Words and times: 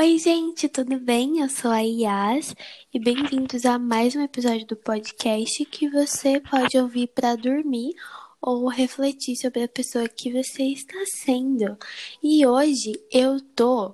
Oi, 0.00 0.16
gente, 0.16 0.66
tudo 0.66 0.98
bem? 0.98 1.40
Eu 1.40 1.50
sou 1.50 1.70
a 1.70 1.80
Yas 1.80 2.54
e 2.90 2.98
bem-vindos 2.98 3.66
a 3.66 3.78
mais 3.78 4.16
um 4.16 4.22
episódio 4.22 4.66
do 4.66 4.74
podcast 4.74 5.62
que 5.66 5.90
você 5.90 6.40
pode 6.40 6.78
ouvir 6.78 7.08
para 7.08 7.36
dormir 7.36 7.92
ou 8.40 8.66
refletir 8.66 9.36
sobre 9.36 9.62
a 9.62 9.68
pessoa 9.68 10.08
que 10.08 10.32
você 10.32 10.62
está 10.62 10.96
sendo. 11.04 11.76
E 12.22 12.46
hoje 12.46 12.98
eu 13.12 13.42
tô 13.54 13.92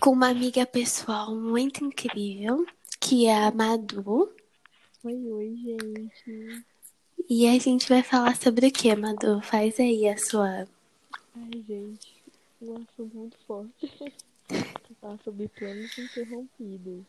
com 0.00 0.10
uma 0.10 0.28
amiga 0.28 0.64
pessoal 0.64 1.34
muito 1.34 1.84
incrível, 1.84 2.64
que 3.00 3.26
é 3.26 3.34
a 3.34 3.50
Madu. 3.50 4.32
Oi, 5.02 5.32
oi, 5.32 5.56
gente. 5.56 6.64
E 7.28 7.48
a 7.48 7.58
gente 7.58 7.88
vai 7.88 8.04
falar 8.04 8.36
sobre 8.36 8.68
o 8.68 8.70
que, 8.70 8.94
Madu? 8.94 9.42
Faz 9.42 9.80
aí 9.80 10.06
a 10.06 10.16
sua. 10.16 10.68
Ai, 11.34 11.64
gente, 11.66 12.22
um 12.62 12.76
assunto 12.76 13.10
muito 13.12 13.36
forte. 13.48 13.90
falar 15.00 15.18
sobre 15.24 15.48
planos 15.48 15.98
interrompidos. 15.98 17.04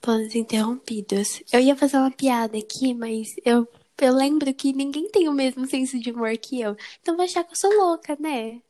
Planos 0.00 0.34
interrompidos. 0.34 1.42
Eu 1.52 1.60
ia 1.60 1.76
fazer 1.76 1.98
uma 1.98 2.10
piada 2.10 2.56
aqui, 2.58 2.94
mas 2.94 3.28
eu, 3.44 3.68
eu 4.00 4.14
lembro 4.14 4.52
que 4.54 4.72
ninguém 4.72 5.08
tem 5.10 5.28
o 5.28 5.32
mesmo 5.32 5.66
senso 5.66 5.98
de 6.00 6.10
humor 6.10 6.36
que 6.38 6.60
eu. 6.60 6.76
Então 7.00 7.16
vai 7.16 7.26
achar 7.26 7.44
que 7.44 7.52
eu 7.52 7.58
sou 7.58 7.72
louca, 7.72 8.16
né? 8.18 8.60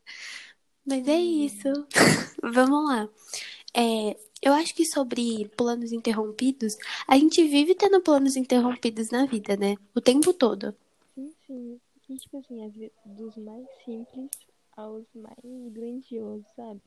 Mas 0.84 1.06
é 1.06 1.18
isso. 1.18 1.68
Vamos 2.42 2.84
lá. 2.84 3.08
É, 3.72 4.16
eu 4.42 4.52
acho 4.52 4.74
que 4.74 4.84
sobre 4.84 5.48
planos 5.56 5.92
interrompidos, 5.92 6.76
a 7.06 7.16
gente 7.16 7.46
vive 7.46 7.74
tendo 7.74 8.00
planos 8.00 8.36
interrompidos 8.36 9.10
na 9.10 9.26
vida, 9.26 9.56
né? 9.56 9.76
O 9.94 10.00
tempo 10.00 10.32
todo. 10.32 10.74
Sim, 11.14 11.32
sim. 11.46 11.80
E, 12.08 12.16
tipo 12.16 12.38
assim, 12.38 12.68
vezes, 12.70 12.90
dos 13.04 13.36
mais 13.36 13.64
simples 13.84 14.30
aos 14.76 15.04
mais 15.14 15.38
grandiosos, 15.72 16.46
sabe? 16.56 16.80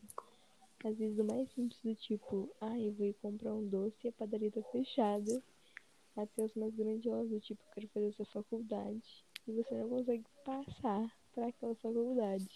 Às 0.84 0.98
vezes 0.98 1.16
do 1.16 1.23
mais 1.23 1.50
simples 1.54 1.80
do 1.82 1.96
tipo, 1.96 2.50
ah, 2.60 2.78
eu 2.78 2.91
vou 2.94 3.08
ir 3.08 3.16
comprar 3.22 3.54
um 3.54 3.66
doce 3.68 3.96
e 4.04 4.10
a 4.10 4.12
padaria 4.12 4.52
tá 4.52 4.62
fechada. 4.72 5.41
Até 6.16 6.44
os 6.44 6.54
mais 6.55 6.76
grandiosos, 6.76 7.30
do 7.30 7.40
tipo, 7.40 7.62
quero 7.74 7.88
fazer 7.88 8.07
essa 8.07 8.26
faculdade. 8.26 9.26
E 9.48 9.52
você 9.52 9.76
não 9.76 9.90
consegue 9.90 10.26
passar 10.44 11.10
para 11.34 11.48
aquela 11.48 11.76
faculdade. 11.76 12.48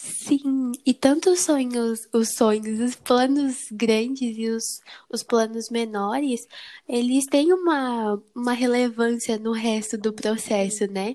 Sim, 0.00 0.72
e 0.84 0.92
tanto 0.92 1.30
os 1.30 1.40
sonhos, 1.40 2.06
os 2.12 2.34
sonhos, 2.34 2.78
os 2.78 2.94
planos 2.94 3.68
grandes 3.72 4.36
e 4.36 4.50
os, 4.50 4.80
os 5.10 5.22
planos 5.22 5.70
menores, 5.70 6.46
eles 6.86 7.24
têm 7.24 7.52
uma, 7.52 8.22
uma 8.34 8.52
relevância 8.52 9.38
no 9.38 9.52
resto 9.52 9.96
do 9.96 10.12
processo, 10.12 10.86
né? 10.86 11.14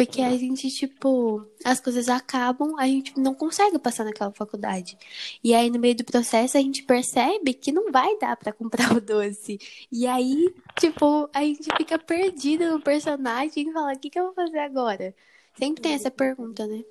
Porque 0.00 0.22
a 0.22 0.34
gente, 0.34 0.70
tipo, 0.70 1.46
as 1.62 1.78
coisas 1.78 2.08
acabam, 2.08 2.74
a 2.78 2.86
gente 2.86 3.20
não 3.20 3.34
consegue 3.34 3.78
passar 3.78 4.02
naquela 4.02 4.32
faculdade. 4.32 4.96
E 5.44 5.54
aí, 5.54 5.68
no 5.68 5.78
meio 5.78 5.94
do 5.94 6.04
processo, 6.04 6.56
a 6.56 6.60
gente 6.62 6.82
percebe 6.84 7.52
que 7.52 7.70
não 7.70 7.92
vai 7.92 8.16
dar 8.16 8.34
para 8.34 8.50
comprar 8.50 8.96
o 8.96 9.00
doce. 9.02 9.58
E 9.92 10.06
aí, 10.06 10.54
tipo, 10.78 11.28
a 11.34 11.42
gente 11.42 11.68
fica 11.76 11.98
perdido 11.98 12.70
no 12.70 12.80
personagem 12.80 13.68
e 13.68 13.72
fala: 13.74 13.92
o 13.92 13.98
que, 13.98 14.08
que 14.08 14.18
eu 14.18 14.24
vou 14.24 14.32
fazer 14.32 14.60
agora? 14.60 15.14
Sempre 15.58 15.82
tem 15.82 15.92
essa 15.92 16.10
pergunta, 16.10 16.66
né? 16.66 16.82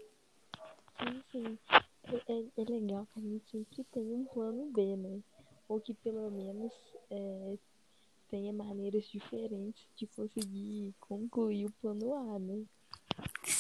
Sim, 1.00 1.24
sim. 1.32 1.58
É, 2.28 2.62
é, 2.62 2.64
legal 2.64 3.08
que 3.12 3.20
a 3.20 3.24
gente 3.24 3.44
sempre 3.50 3.84
tem 3.92 4.04
um 4.04 4.26
plano 4.26 4.66
B, 4.68 4.96
né? 4.96 5.20
Ou 5.68 5.82
que 5.82 5.96
pelo 5.96 6.30
menos 6.30 6.72
é, 7.10 7.58
tenha 8.30 8.54
maneiras 8.54 9.06
diferentes 9.06 9.84
de 9.96 10.06
conseguir 10.06 10.94
concluir 11.00 11.66
o 11.66 11.72
plano 11.82 12.14
A, 12.14 12.38
né? 12.38 12.64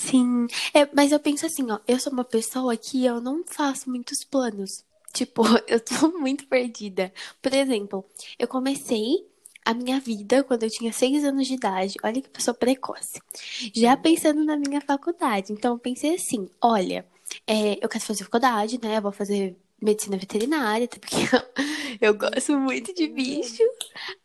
Sim, 0.02 0.48
é, 0.74 0.88
mas 0.94 1.12
eu 1.12 1.20
penso 1.20 1.46
assim, 1.46 1.70
ó, 1.72 1.80
eu 1.88 2.00
sou 2.00 2.14
uma 2.14 2.24
pessoa 2.24 2.76
que 2.78 3.06
eu 3.06 3.20
não 3.20 3.44
faço 3.46 3.90
muitos 3.90 4.24
planos. 4.24 4.86
Tipo, 5.12 5.42
eu 5.68 5.80
tô 5.80 6.10
muito 6.20 6.48
perdida. 6.48 7.12
Por 7.42 7.52
exemplo, 7.54 8.06
eu 8.38 8.48
comecei 8.48 9.28
a 9.66 9.74
minha 9.74 10.00
vida 10.00 10.44
quando 10.44 10.64
eu 10.64 10.70
tinha 10.70 10.94
seis 10.94 11.24
anos 11.26 11.48
de 11.48 11.56
idade. 11.56 11.96
Olha 12.04 12.22
que 12.22 12.30
pessoa 12.30 12.54
precoce. 12.54 13.20
Já 13.74 13.98
pensando 13.98 14.44
na 14.46 14.56
minha 14.56 14.80
faculdade. 14.82 15.52
Então, 15.52 15.74
eu 15.74 15.80
pensei 15.80 16.14
assim: 16.16 16.48
olha, 16.62 17.06
é, 17.48 17.84
eu 17.84 17.90
quero 17.90 18.04
fazer 18.04 18.24
faculdade, 18.24 18.80
né? 18.82 18.98
Eu 18.98 19.02
vou 19.02 19.12
fazer 19.12 19.58
medicina 19.82 20.18
veterinária, 20.18 20.86
até 20.86 21.00
porque 21.00 21.16
eu 22.02 22.14
gosto 22.14 22.58
muito 22.58 22.94
de 22.94 23.08
bicho. 23.08 23.64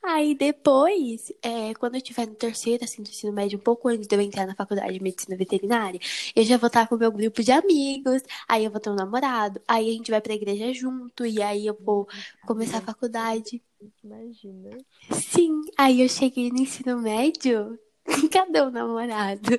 Aí 0.03 0.35
depois, 0.35 1.33
é, 1.43 1.75
quando 1.75 1.95
eu 1.95 1.99
estiver 1.99 2.27
no 2.27 2.35
terceiro, 2.35 2.85
assim, 2.85 3.03
do 3.03 3.09
ensino 3.09 3.33
médio, 3.33 3.59
um 3.59 3.63
pouco 3.63 3.89
antes 3.89 4.07
de 4.07 4.15
eu 4.15 4.21
entrar 4.21 4.47
na 4.47 4.55
faculdade 4.55 4.93
de 4.93 5.03
medicina 5.03 5.37
veterinária, 5.37 6.01
eu 6.35 6.45
já 6.45 6.57
vou 6.57 6.69
estar 6.69 6.87
com 6.89 6.95
o 6.95 6.99
meu 6.99 7.11
grupo 7.13 7.43
de 7.43 7.53
amigos, 7.53 8.23
aí 8.49 8.65
eu 8.65 8.71
vou 8.71 8.81
ter 8.81 8.91
um 8.91 8.95
namorado, 8.95 9.61
aí 9.67 9.89
a 9.91 9.93
gente 9.93 10.11
vai 10.11 10.21
pra 10.21 10.35
igreja 10.35 10.73
junto, 10.73 11.25
e 11.27 11.43
aí 11.43 11.67
eu 11.67 11.77
vou 11.81 12.09
começar 12.47 12.79
a 12.79 12.83
faculdade. 12.83 13.63
Imagina. 14.03 14.79
Sim, 15.13 15.61
aí 15.77 16.01
eu 16.01 16.09
cheguei 16.09 16.51
no 16.51 16.59
ensino 16.59 17.01
médio, 17.01 17.79
Cadê 18.31 18.61
o 18.61 18.71
namorado? 18.71 19.51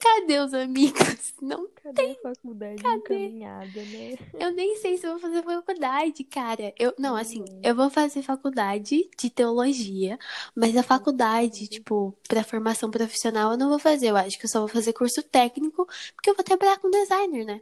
Cadê 0.00 0.38
os 0.40 0.52
amigos? 0.52 1.34
Não 1.40 1.66
Cadê 1.68 1.94
tem. 1.94 2.12
a 2.12 2.14
faculdade 2.34 2.82
Cadê? 2.82 3.26
encaminhada, 3.26 3.82
né? 3.84 4.18
Eu 4.38 4.52
nem 4.52 4.76
sei 4.76 4.98
se 4.98 5.06
eu 5.06 5.12
vou 5.12 5.20
fazer 5.20 5.42
faculdade, 5.42 6.24
cara. 6.24 6.74
Eu, 6.78 6.94
não, 6.98 7.16
assim, 7.16 7.44
eu 7.62 7.74
vou 7.74 7.88
fazer 7.88 8.22
faculdade 8.22 9.08
de 9.18 9.30
teologia, 9.30 10.18
mas 10.54 10.76
a 10.76 10.82
faculdade, 10.82 11.68
tipo, 11.68 12.14
pra 12.28 12.44
formação 12.44 12.90
profissional 12.90 13.52
eu 13.52 13.58
não 13.58 13.68
vou 13.68 13.78
fazer. 13.78 14.08
Eu 14.08 14.16
acho 14.16 14.38
que 14.38 14.44
eu 14.44 14.50
só 14.50 14.60
vou 14.60 14.68
fazer 14.68 14.92
curso 14.92 15.22
técnico, 15.22 15.86
porque 16.14 16.30
eu 16.30 16.34
vou 16.34 16.44
trabalhar 16.44 16.78
com 16.78 16.90
designer, 16.90 17.44
né? 17.44 17.60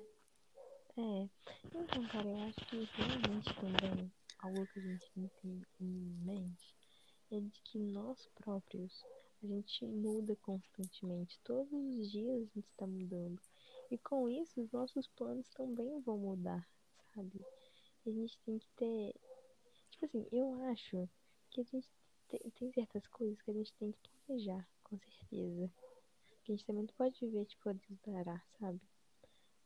É. 0.96 1.28
Então, 1.74 2.06
cara, 2.08 2.28
eu 2.28 2.42
acho 2.44 2.60
que 2.66 2.88
realmente 2.96 3.54
também 3.54 4.12
algo 4.40 4.66
que 4.72 4.78
a 4.78 4.82
gente 4.82 5.10
tem 5.14 5.28
que 5.28 5.66
ter 5.78 5.84
em 5.84 6.16
mente 6.24 6.74
é 7.32 7.40
de 7.40 7.60
que 7.64 7.78
nós 7.78 8.28
próprios 8.36 9.04
a 9.44 9.46
gente 9.46 9.84
muda 9.84 10.34
constantemente. 10.36 11.38
Todos 11.44 11.70
os 11.70 12.10
dias 12.10 12.34
a 12.34 12.54
gente 12.54 12.70
está 12.70 12.86
mudando. 12.86 13.38
E 13.90 13.98
com 13.98 14.28
isso, 14.28 14.62
os 14.62 14.72
nossos 14.72 15.06
planos 15.08 15.46
também 15.50 16.00
vão 16.00 16.16
mudar, 16.16 16.66
sabe? 17.14 17.44
A 18.06 18.10
gente 18.10 18.38
tem 18.40 18.58
que 18.58 18.68
ter. 18.76 19.14
Tipo 19.90 20.06
assim, 20.06 20.26
eu 20.32 20.54
acho 20.70 21.08
que 21.50 21.60
a 21.60 21.64
gente 21.64 21.86
tem, 22.28 22.40
tem 22.58 22.72
certas 22.72 23.06
coisas 23.08 23.40
que 23.42 23.50
a 23.50 23.54
gente 23.54 23.72
tem 23.74 23.92
que 23.92 24.08
planejar, 24.26 24.66
com 24.82 24.98
certeza. 24.98 25.70
Que 26.42 26.52
a 26.52 26.56
gente 26.56 26.64
também 26.64 26.84
não 26.84 26.94
pode 26.94 27.20
viver, 27.20 27.44
tipo, 27.44 27.68
a 27.68 27.72
Deus 27.72 27.98
sabe? 28.58 28.80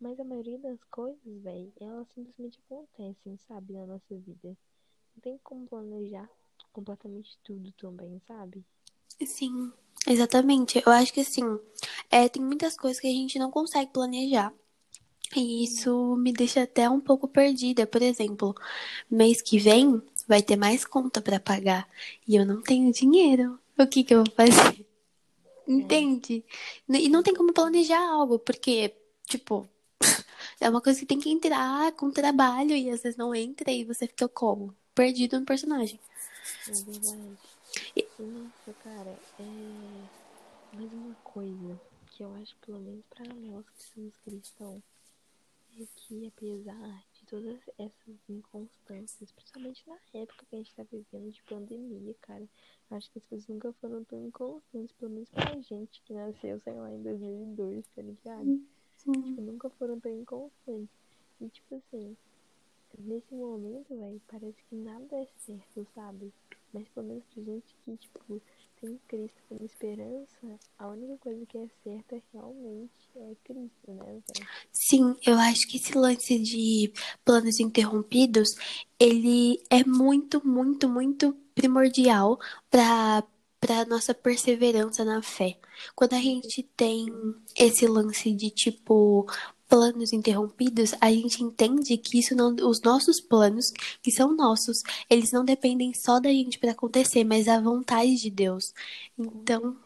Mas 0.01 0.19
a 0.19 0.25
maioria 0.25 0.59
das 0.59 0.83
coisas, 0.85 1.43
velho, 1.43 1.73
elas 1.81 2.09
simplesmente 2.09 2.59
acontecem, 2.67 3.37
sabe, 3.39 3.73
na 3.73 3.87
nossa 3.87 4.17
vida. 4.17 4.57
Não 5.15 5.23
tem 5.23 5.39
como 5.39 5.67
planejar 5.69 6.29
completamente 6.73 7.39
tudo 7.43 7.73
também, 7.73 8.21
sabe? 8.27 8.65
Sim, 9.25 9.73
exatamente. 10.07 10.83
Eu 10.85 10.93
acho 10.93 11.13
que 11.13 11.21
assim, 11.21 11.59
é, 12.11 12.29
tem 12.29 12.43
muitas 12.43 12.77
coisas 12.77 13.01
que 13.01 13.07
a 13.07 13.11
gente 13.11 13.39
não 13.39 13.51
consegue 13.51 13.91
planejar. 13.93 14.53
E 15.37 15.65
isso 15.65 16.17
me 16.17 16.33
deixa 16.33 16.63
até 16.63 16.89
um 16.89 17.01
pouco 17.01 17.29
perdida. 17.29 17.87
Por 17.87 18.01
exemplo, 18.01 18.55
mês 19.11 19.43
que 19.43 19.59
vem 19.59 20.01
vai 20.27 20.43
ter 20.43 20.57
mais 20.57 20.85
conta 20.85 21.21
para 21.21 21.41
pagar 21.41 21.89
e 22.27 22.37
eu 22.37 22.47
não 22.47 22.63
tenho 22.63 22.93
dinheiro. 22.93 23.59
O 23.79 23.87
que 23.87 24.05
que 24.05 24.15
eu 24.15 24.25
vou 24.25 24.35
fazer? 24.35 24.87
Entende? 25.67 26.45
E 26.89 27.09
não 27.09 27.23
tem 27.23 27.35
como 27.35 27.53
planejar 27.53 28.01
algo, 28.01 28.39
porque, 28.39 28.95
tipo, 29.27 29.69
é 30.59 30.69
uma 30.69 30.81
coisa 30.81 30.99
que 30.99 31.07
tem 31.07 31.21
que 31.21 31.31
entrar 31.31 31.93
com 31.93 32.11
trabalho 32.11 32.75
e 32.75 32.91
às 32.91 33.03
vezes 33.03 33.19
não 33.19 33.35
entra 33.35 33.71
e 33.71 33.85
você 33.85 34.07
fica 34.07 34.29
como? 34.29 34.75
Perdido 34.95 35.39
no 35.39 35.45
personagem. 35.45 36.01
É 36.69 36.73
verdade. 36.73 37.39
Nossa, 38.19 38.75
cara, 38.81 39.19
é. 39.39 40.09
Mais 40.73 40.93
uma 40.93 41.15
coisa 41.23 41.81
que 42.11 42.23
eu 42.23 42.35
acho, 42.35 42.57
pelo 42.59 42.81
menos 42.81 43.05
pra 43.07 43.25
nós 43.25 43.65
que 43.71 43.83
somos 43.83 44.17
cristãos, 44.19 44.83
é 45.81 45.87
que 45.97 46.27
apesar 46.27 47.05
de 47.15 47.27
todas 47.27 47.61
essas 47.79 48.17
inconstâncias, 48.29 49.31
principalmente 49.33 49.83
na 49.87 49.99
época 50.21 50.47
que 50.47 50.57
a 50.57 50.59
gente 50.59 50.75
tá 50.75 50.83
vivendo 50.91 51.31
de 51.33 51.43
pandemia, 51.45 52.15
cara, 52.21 52.49
acho 52.91 53.11
que 53.13 53.19
as 53.19 53.25
coisas 53.27 53.47
nunca 53.49 53.73
foram 53.75 54.05
tão 54.05 54.27
inconstantes, 54.27 54.93
pelo 54.97 55.13
menos 55.13 55.29
pra 55.31 55.61
gente 55.61 56.03
que 56.03 56.13
nasceu, 56.13 56.59
sei 56.61 56.75
lá, 56.75 56.93
em 56.93 57.03
2002, 57.03 57.87
tá 57.95 58.03
ligado? 58.03 58.47
Tipo, 58.99 59.41
nunca 59.41 59.71
foram 59.71 60.01
tão 60.01 60.13
inconstantes. 60.13 60.91
E 61.41 61.49
tipo 61.49 61.77
assim, 61.77 62.17
nesse 62.99 63.33
momento, 63.35 63.97
velho, 63.97 64.21
parece 64.27 64.63
que 64.69 64.75
nada 64.75 65.17
é 65.17 65.27
certo, 65.39 65.87
sabe? 65.95 66.33
Mas 66.73 66.89
pelo 66.89 67.07
menos 67.07 67.25
pra 67.33 67.43
gente 67.43 67.75
que, 67.85 67.97
tipo, 67.97 68.43
tem 68.81 69.01
Cristo 69.09 69.39
como 69.49 69.65
esperança, 69.65 70.59
a 70.79 70.89
única 70.89 71.17
coisa 71.19 71.45
que 71.47 71.59
é 71.59 71.69
certa 71.83 72.23
realmente 72.33 72.93
é 73.17 73.35
Cristo, 73.45 73.93
né? 73.93 74.23
Sim, 74.73 75.17
eu 75.27 75.37
acho 75.39 75.67
que 75.67 75.77
esse 75.77 75.97
lance 75.97 76.39
de 76.39 76.93
planos 77.25 77.59
interrompidos, 77.59 78.49
ele 78.99 79.61
é 79.71 79.85
muito, 79.85 80.47
muito, 80.47 80.89
muito 80.89 81.33
primordial 81.55 82.39
para 82.71 83.25
para 83.61 83.85
nossa 83.87 84.15
perseverança 84.15 85.05
na 85.05 85.21
fé. 85.21 85.59
Quando 85.95 86.15
a 86.15 86.21
gente 86.21 86.63
tem 86.77 87.07
esse 87.57 87.89
lance 87.89 88.33
de 88.33 88.51
tipo 88.51 89.27
planos 89.69 90.13
interrompidos, 90.13 90.95
a 91.01 91.13
gente 91.13 91.45
entende 91.45 91.97
que 91.99 92.19
isso 92.19 92.35
não, 92.35 92.55
os 92.69 92.81
nossos 92.81 93.21
planos, 93.21 93.71
que 94.03 94.11
são 94.11 94.35
nossos, 94.35 94.83
eles 95.09 95.31
não 95.31 95.45
dependem 95.45 95.93
só 95.93 96.19
da 96.19 96.31
gente 96.31 96.59
para 96.59 96.73
acontecer, 96.73 97.23
mas 97.25 97.47
da 97.47 97.61
vontade 97.61 98.17
de 98.17 98.31
Deus. 98.31 98.75
Então, 99.19 99.77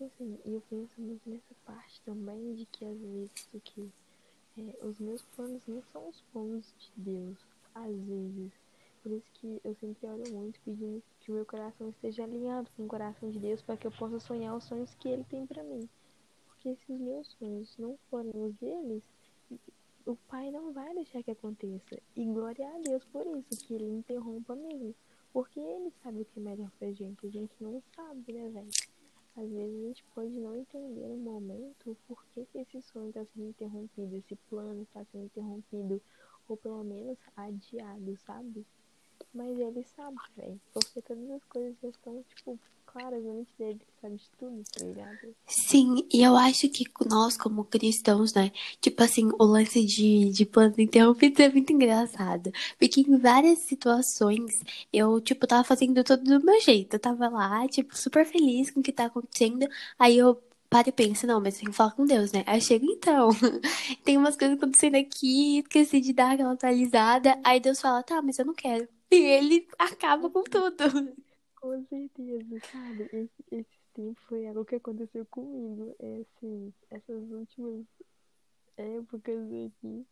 assim, 0.00 0.38
eu 0.44 0.62
penso 0.68 0.92
muito 0.98 1.28
nessa 1.28 1.54
parte 1.64 2.00
também 2.04 2.54
de 2.54 2.66
que 2.66 2.84
às 2.84 2.98
vezes 2.98 3.30
que 3.64 3.90
é, 4.58 4.84
os 4.84 4.98
meus 4.98 5.22
planos 5.36 5.62
não 5.66 5.82
são 5.92 6.08
os 6.08 6.20
planos 6.32 6.66
de 6.78 6.90
Deus, 6.96 7.38
às 7.74 7.94
vezes. 7.94 8.52
Por 9.02 9.12
isso 9.12 9.26
que 9.34 9.60
eu 9.64 9.74
sempre 9.80 10.06
oro 10.06 10.22
muito 10.30 10.60
pedindo 10.62 11.02
que 11.20 11.32
o 11.32 11.34
meu 11.34 11.46
coração 11.46 11.88
esteja 11.88 12.24
alinhado 12.24 12.68
com 12.76 12.84
o 12.84 12.88
coração 12.88 13.30
de 13.30 13.38
Deus 13.38 13.62
para 13.62 13.76
que 13.76 13.86
eu 13.86 13.90
possa 13.92 14.20
sonhar 14.20 14.54
os 14.54 14.64
sonhos 14.64 14.94
que 15.00 15.08
Ele 15.08 15.24
tem 15.24 15.46
para 15.46 15.62
mim. 15.62 15.88
Se 16.62 16.68
os 16.68 17.00
meus 17.00 17.26
sonhos 17.38 17.74
não 17.78 17.96
forem 18.10 18.32
os 18.34 18.54
deles, 18.56 19.02
o 20.04 20.14
Pai 20.28 20.50
não 20.50 20.72
vai 20.72 20.94
deixar 20.94 21.22
que 21.22 21.30
aconteça. 21.30 21.98
E 22.14 22.24
glória 22.26 22.68
a 22.68 22.78
Deus 22.80 23.02
por 23.06 23.26
isso, 23.26 23.64
que 23.64 23.74
Ele 23.74 23.86
interrompa 23.86 24.54
mesmo. 24.54 24.94
Porque 25.32 25.58
Ele 25.58 25.90
sabe 26.02 26.20
o 26.20 26.24
que 26.26 26.38
é 26.38 26.42
melhor 26.42 26.70
pra 26.78 26.92
gente. 26.92 27.26
A 27.26 27.30
gente 27.30 27.54
não 27.60 27.82
sabe, 27.94 28.32
né, 28.32 28.50
velho? 28.50 28.68
Às 29.36 29.48
vezes 29.48 29.82
a 29.82 29.86
gente 29.86 30.04
pode 30.14 30.32
não 30.32 30.54
entender 30.54 31.08
no 31.08 31.16
momento 31.16 31.96
por 32.06 32.22
que, 32.34 32.44
que 32.44 32.58
esse 32.58 32.82
sonho 32.82 33.08
está 33.08 33.24
sendo 33.24 33.48
interrompido, 33.48 34.16
esse 34.16 34.36
plano 34.50 34.82
está 34.82 35.02
sendo 35.06 35.24
interrompido, 35.24 36.02
ou 36.46 36.56
pelo 36.58 36.84
menos 36.84 37.16
adiado, 37.36 38.16
sabe? 38.18 38.66
Mas 39.32 39.58
ele 39.58 39.82
sabe, 39.84 40.18
velho. 40.36 40.60
Porque 40.74 41.00
todas 41.00 41.30
as 41.30 41.44
coisas 41.44 41.78
já 41.80 41.88
estão, 41.88 42.22
tipo, 42.24 42.58
claras 42.92 43.22
na 43.24 43.32
mente 43.32 43.52
dele, 43.58 43.80
sabe 44.00 44.16
de 44.16 44.30
tudo, 44.38 44.62
tá 44.72 44.84
ligado? 44.84 45.34
Sim, 45.46 46.06
e 46.12 46.22
eu 46.22 46.36
acho 46.36 46.68
que 46.68 46.84
nós, 47.08 47.36
como 47.36 47.64
cristãos, 47.64 48.34
né? 48.34 48.50
Tipo 48.80 49.02
assim, 49.02 49.28
o 49.38 49.44
lance 49.44 49.84
de, 49.84 50.30
de 50.30 50.44
planos 50.44 50.78
interrompidos 50.78 51.40
é 51.40 51.48
muito 51.48 51.72
engraçado. 51.72 52.52
Porque 52.78 53.00
em 53.00 53.16
várias 53.16 53.60
situações, 53.60 54.60
eu, 54.92 55.20
tipo, 55.20 55.46
tava 55.46 55.64
fazendo 55.64 56.02
tudo 56.04 56.24
do 56.38 56.44
meu 56.44 56.60
jeito. 56.60 56.94
Eu 56.94 57.00
tava 57.00 57.28
lá, 57.28 57.66
tipo, 57.68 57.96
super 57.96 58.26
feliz 58.26 58.70
com 58.70 58.80
o 58.80 58.82
que 58.82 58.92
tá 58.92 59.06
acontecendo. 59.06 59.68
Aí 59.98 60.18
eu 60.18 60.40
para 60.68 60.88
e 60.88 60.92
pensa, 60.92 61.26
não, 61.26 61.40
mas 61.40 61.58
tem 61.58 61.68
que 61.68 61.74
falar 61.74 61.90
com 61.92 62.04
Deus, 62.06 62.30
né? 62.30 62.44
Aí 62.46 62.60
chega 62.60 62.86
então, 62.86 63.30
tem 64.04 64.16
umas 64.16 64.36
coisas 64.36 64.56
acontecendo 64.56 64.94
aqui, 64.94 65.58
esqueci 65.58 66.00
de 66.00 66.12
dar 66.12 66.32
aquela 66.34 66.52
atualizada. 66.52 67.38
Aí 67.42 67.58
Deus 67.58 67.80
fala, 67.80 68.04
tá, 68.04 68.22
mas 68.22 68.38
eu 68.38 68.46
não 68.46 68.54
quero. 68.54 68.88
E 69.10 69.16
ele 69.16 69.66
acaba 69.78 70.30
com 70.30 70.44
tudo. 70.44 71.12
Com 71.60 71.84
certeza, 71.86 72.60
sabe? 72.72 73.08
Esse, 73.12 73.44
esse 73.50 73.78
tempo 73.94 74.20
foi 74.28 74.46
algo 74.46 74.64
que 74.64 74.74
aconteceu 74.76 75.24
comigo. 75.26 75.94
É, 75.98 76.20
assim, 76.22 76.72
essas 76.90 77.30
últimas 77.30 77.86
épocas 78.76 79.38
aqui 79.46 80.06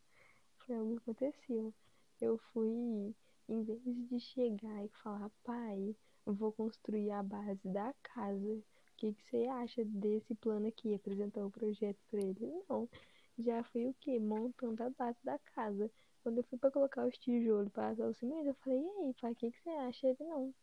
foi 0.59 0.75
algo 0.75 0.95
que 1.01 1.11
aconteceu. 1.11 1.73
Eu 2.21 2.37
fui, 2.53 3.15
em 3.49 3.63
vez 3.63 3.81
de 4.09 4.19
chegar 4.19 4.85
e 4.85 4.89
falar, 5.03 5.29
pai, 5.43 5.95
vou 6.25 6.51
construir 6.53 7.11
a 7.11 7.23
base 7.23 7.67
da 7.67 7.93
casa. 8.03 8.53
O 8.55 8.63
que, 8.97 9.13
que 9.13 9.23
você 9.29 9.47
acha 9.47 9.83
desse 9.85 10.35
plano 10.35 10.67
aqui? 10.67 10.93
Apresentar 10.95 11.45
o 11.45 11.51
projeto 11.51 11.99
para 12.11 12.21
ele? 12.21 12.63
Não. 12.69 12.89
Já 13.39 13.63
fui 13.63 13.87
o 13.87 13.95
quê? 14.01 14.19
Montando 14.19 14.83
a 14.83 14.89
base 14.91 15.19
da 15.23 15.39
casa. 15.55 15.89
Quando 16.23 16.37
eu 16.39 16.43
fui 16.43 16.57
para 16.59 16.71
colocar 16.71 17.05
os 17.07 17.17
tijolos 17.17 17.69
para 17.71 17.93
o 18.07 18.13
cimento, 18.13 18.47
eu 18.47 18.55
falei, 18.55 18.79
e 18.79 18.89
aí, 19.05 19.13
pai, 19.21 19.31
o 19.31 19.35
que, 19.35 19.51
que 19.51 19.61
você 19.63 19.69
acha? 19.71 20.07
Ele 20.07 20.23
não. 20.25 20.53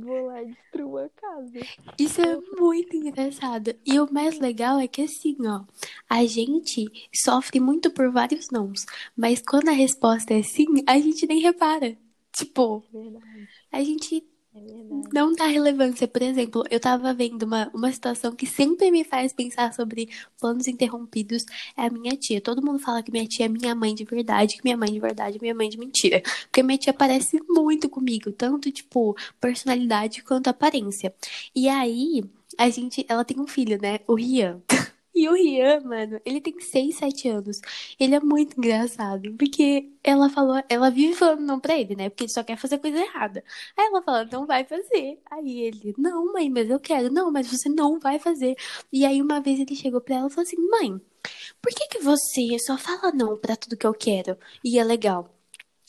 Vou 0.00 0.26
lá 0.26 0.42
e 0.42 0.46
destruo 0.46 0.98
a 0.98 1.08
casa. 1.10 1.60
Isso 1.98 2.20
é 2.20 2.36
muito 2.58 2.96
engraçado. 2.96 3.74
E 3.84 3.98
o 3.98 4.12
mais 4.12 4.38
legal 4.38 4.78
é 4.78 4.88
que 4.88 5.02
assim, 5.02 5.36
ó, 5.46 5.64
a 6.08 6.24
gente 6.26 6.86
sofre 7.14 7.60
muito 7.60 7.90
por 7.90 8.10
vários 8.10 8.50
nãos, 8.50 8.84
mas 9.16 9.42
quando 9.42 9.68
a 9.68 9.72
resposta 9.72 10.34
é 10.34 10.42
sim, 10.42 10.66
a 10.86 10.98
gente 10.98 11.26
nem 11.26 11.40
repara. 11.40 11.96
Tipo, 12.32 12.82
Verdade. 12.92 13.48
a 13.70 13.84
gente 13.84 14.24
É 14.54 14.82
não 15.12 15.32
dá 15.34 15.46
relevância. 15.46 16.06
Por 16.06 16.22
exemplo, 16.22 16.64
eu 16.70 16.80
tava 16.80 17.12
vendo 17.14 17.44
uma, 17.44 17.70
uma 17.74 17.92
situação 17.92 18.34
que 18.34 18.46
sempre 18.46 18.90
me 18.90 19.04
faz 19.04 19.32
pensar 19.32 19.72
sobre 19.72 20.08
planos 20.38 20.68
interrompidos. 20.68 21.44
É 21.76 21.86
a 21.86 21.90
minha 21.90 22.16
tia. 22.16 22.40
Todo 22.40 22.64
mundo 22.64 22.78
fala 22.78 23.02
que 23.02 23.10
minha 23.10 23.26
tia 23.26 23.46
é 23.46 23.48
minha 23.48 23.74
mãe 23.74 23.94
de 23.94 24.04
verdade, 24.04 24.56
que 24.56 24.64
minha 24.64 24.76
mãe 24.76 24.92
de 24.92 25.00
verdade 25.00 25.36
é 25.38 25.40
minha 25.40 25.54
mãe 25.54 25.68
de 25.68 25.78
mentira. 25.78 26.22
Porque 26.42 26.62
minha 26.62 26.78
tia 26.78 26.92
parece 26.92 27.40
muito 27.48 27.88
comigo, 27.88 28.32
tanto 28.32 28.70
tipo 28.70 29.16
personalidade 29.40 30.22
quanto 30.22 30.48
aparência. 30.48 31.14
E 31.54 31.68
aí, 31.68 32.24
a 32.58 32.68
gente, 32.70 33.04
ela 33.08 33.24
tem 33.24 33.40
um 33.40 33.46
filho, 33.46 33.78
né? 33.80 34.00
O 34.06 34.14
Rian. 34.14 34.60
E 35.14 35.28
o 35.28 35.34
Rian, 35.34 35.80
mano, 35.80 36.20
ele 36.24 36.40
tem 36.40 36.58
6, 36.58 36.96
7 36.96 37.28
anos. 37.28 37.60
Ele 38.00 38.14
é 38.14 38.20
muito 38.20 38.56
engraçado. 38.58 39.34
Porque 39.34 39.90
ela 40.02 40.28
falou, 40.30 40.62
ela 40.68 40.90
vive 40.90 41.14
falando 41.14 41.40
não 41.40 41.60
pra 41.60 41.78
ele, 41.78 41.94
né? 41.94 42.08
Porque 42.08 42.24
ele 42.24 42.32
só 42.32 42.42
quer 42.42 42.56
fazer 42.56 42.78
coisa 42.78 42.98
errada. 42.98 43.44
Aí 43.76 43.86
ela 43.86 44.02
fala, 44.02 44.24
não 44.24 44.46
vai 44.46 44.64
fazer. 44.64 45.20
Aí 45.30 45.60
ele, 45.60 45.94
não, 45.98 46.32
mãe, 46.32 46.48
mas 46.50 46.68
eu 46.70 46.80
quero. 46.80 47.12
Não, 47.12 47.30
mas 47.30 47.46
você 47.46 47.68
não 47.68 47.98
vai 48.00 48.18
fazer. 48.18 48.56
E 48.92 49.04
aí 49.04 49.20
uma 49.20 49.40
vez 49.40 49.60
ele 49.60 49.76
chegou 49.76 50.00
pra 50.00 50.16
ela 50.16 50.28
e 50.28 50.30
falou 50.30 50.46
assim, 50.46 50.56
mãe, 50.70 51.00
por 51.60 51.72
que 51.72 51.88
que 51.88 51.98
você 52.00 52.58
só 52.58 52.76
fala 52.78 53.12
não 53.12 53.36
pra 53.36 53.56
tudo 53.56 53.76
que 53.76 53.86
eu 53.86 53.94
quero? 53.94 54.36
E 54.64 54.78
é 54.78 54.84
legal. 54.84 55.28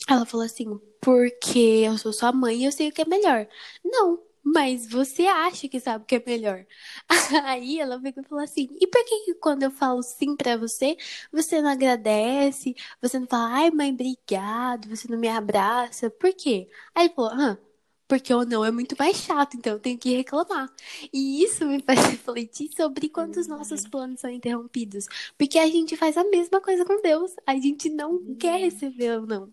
Ela 0.08 0.26
falou 0.26 0.44
assim, 0.46 0.78
porque 1.00 1.58
eu 1.86 1.96
sou 1.98 2.12
sua 2.12 2.32
mãe 2.32 2.62
e 2.62 2.64
eu 2.66 2.72
sei 2.72 2.88
o 2.88 2.92
que 2.92 3.02
é 3.02 3.04
melhor. 3.06 3.46
Não, 3.84 4.18
mas 4.44 4.86
você 4.88 5.26
acha 5.26 5.68
que 5.68 5.80
sabe 5.80 6.04
o 6.04 6.06
que 6.06 6.16
é 6.16 6.22
melhor. 6.26 6.66
Aí 7.44 7.80
ela 7.80 8.00
pegou 8.00 8.22
e 8.22 8.26
falou 8.26 8.44
assim: 8.44 8.68
e 8.80 8.86
por 8.86 9.04
que, 9.04 9.24
que 9.24 9.34
quando 9.34 9.62
eu 9.62 9.70
falo 9.70 10.02
sim 10.02 10.36
pra 10.36 10.56
você, 10.56 10.96
você 11.32 11.62
não 11.62 11.70
agradece? 11.70 12.74
Você 13.00 13.18
não 13.18 13.26
fala, 13.26 13.54
ai 13.54 13.70
mãe, 13.70 13.92
obrigado, 13.92 14.88
você 14.88 15.08
não 15.08 15.18
me 15.18 15.28
abraça? 15.28 16.10
Por 16.10 16.32
quê? 16.34 16.68
Aí 16.94 17.06
ele 17.06 17.14
falou: 17.14 17.30
ah, 17.32 17.58
porque 18.06 18.32
o 18.34 18.44
não 18.44 18.64
é 18.64 18.70
muito 18.70 18.94
mais 18.98 19.16
chato, 19.16 19.56
então 19.56 19.72
eu 19.74 19.80
tenho 19.80 19.98
que 19.98 20.14
reclamar. 20.16 20.70
E 21.12 21.42
isso 21.42 21.66
me 21.66 21.80
faz 21.82 22.04
refletir 22.06 22.70
sobre 22.76 23.08
quando 23.08 23.36
os 23.38 23.46
nossos 23.46 23.86
planos 23.88 24.20
são 24.20 24.30
interrompidos. 24.30 25.06
Porque 25.38 25.58
a 25.58 25.66
gente 25.66 25.96
faz 25.96 26.16
a 26.16 26.24
mesma 26.24 26.60
coisa 26.60 26.84
com 26.84 27.00
Deus. 27.02 27.34
A 27.46 27.54
gente 27.56 27.88
não 27.90 28.34
quer 28.36 28.60
receber 28.60 29.18
ou 29.20 29.26
não. 29.26 29.52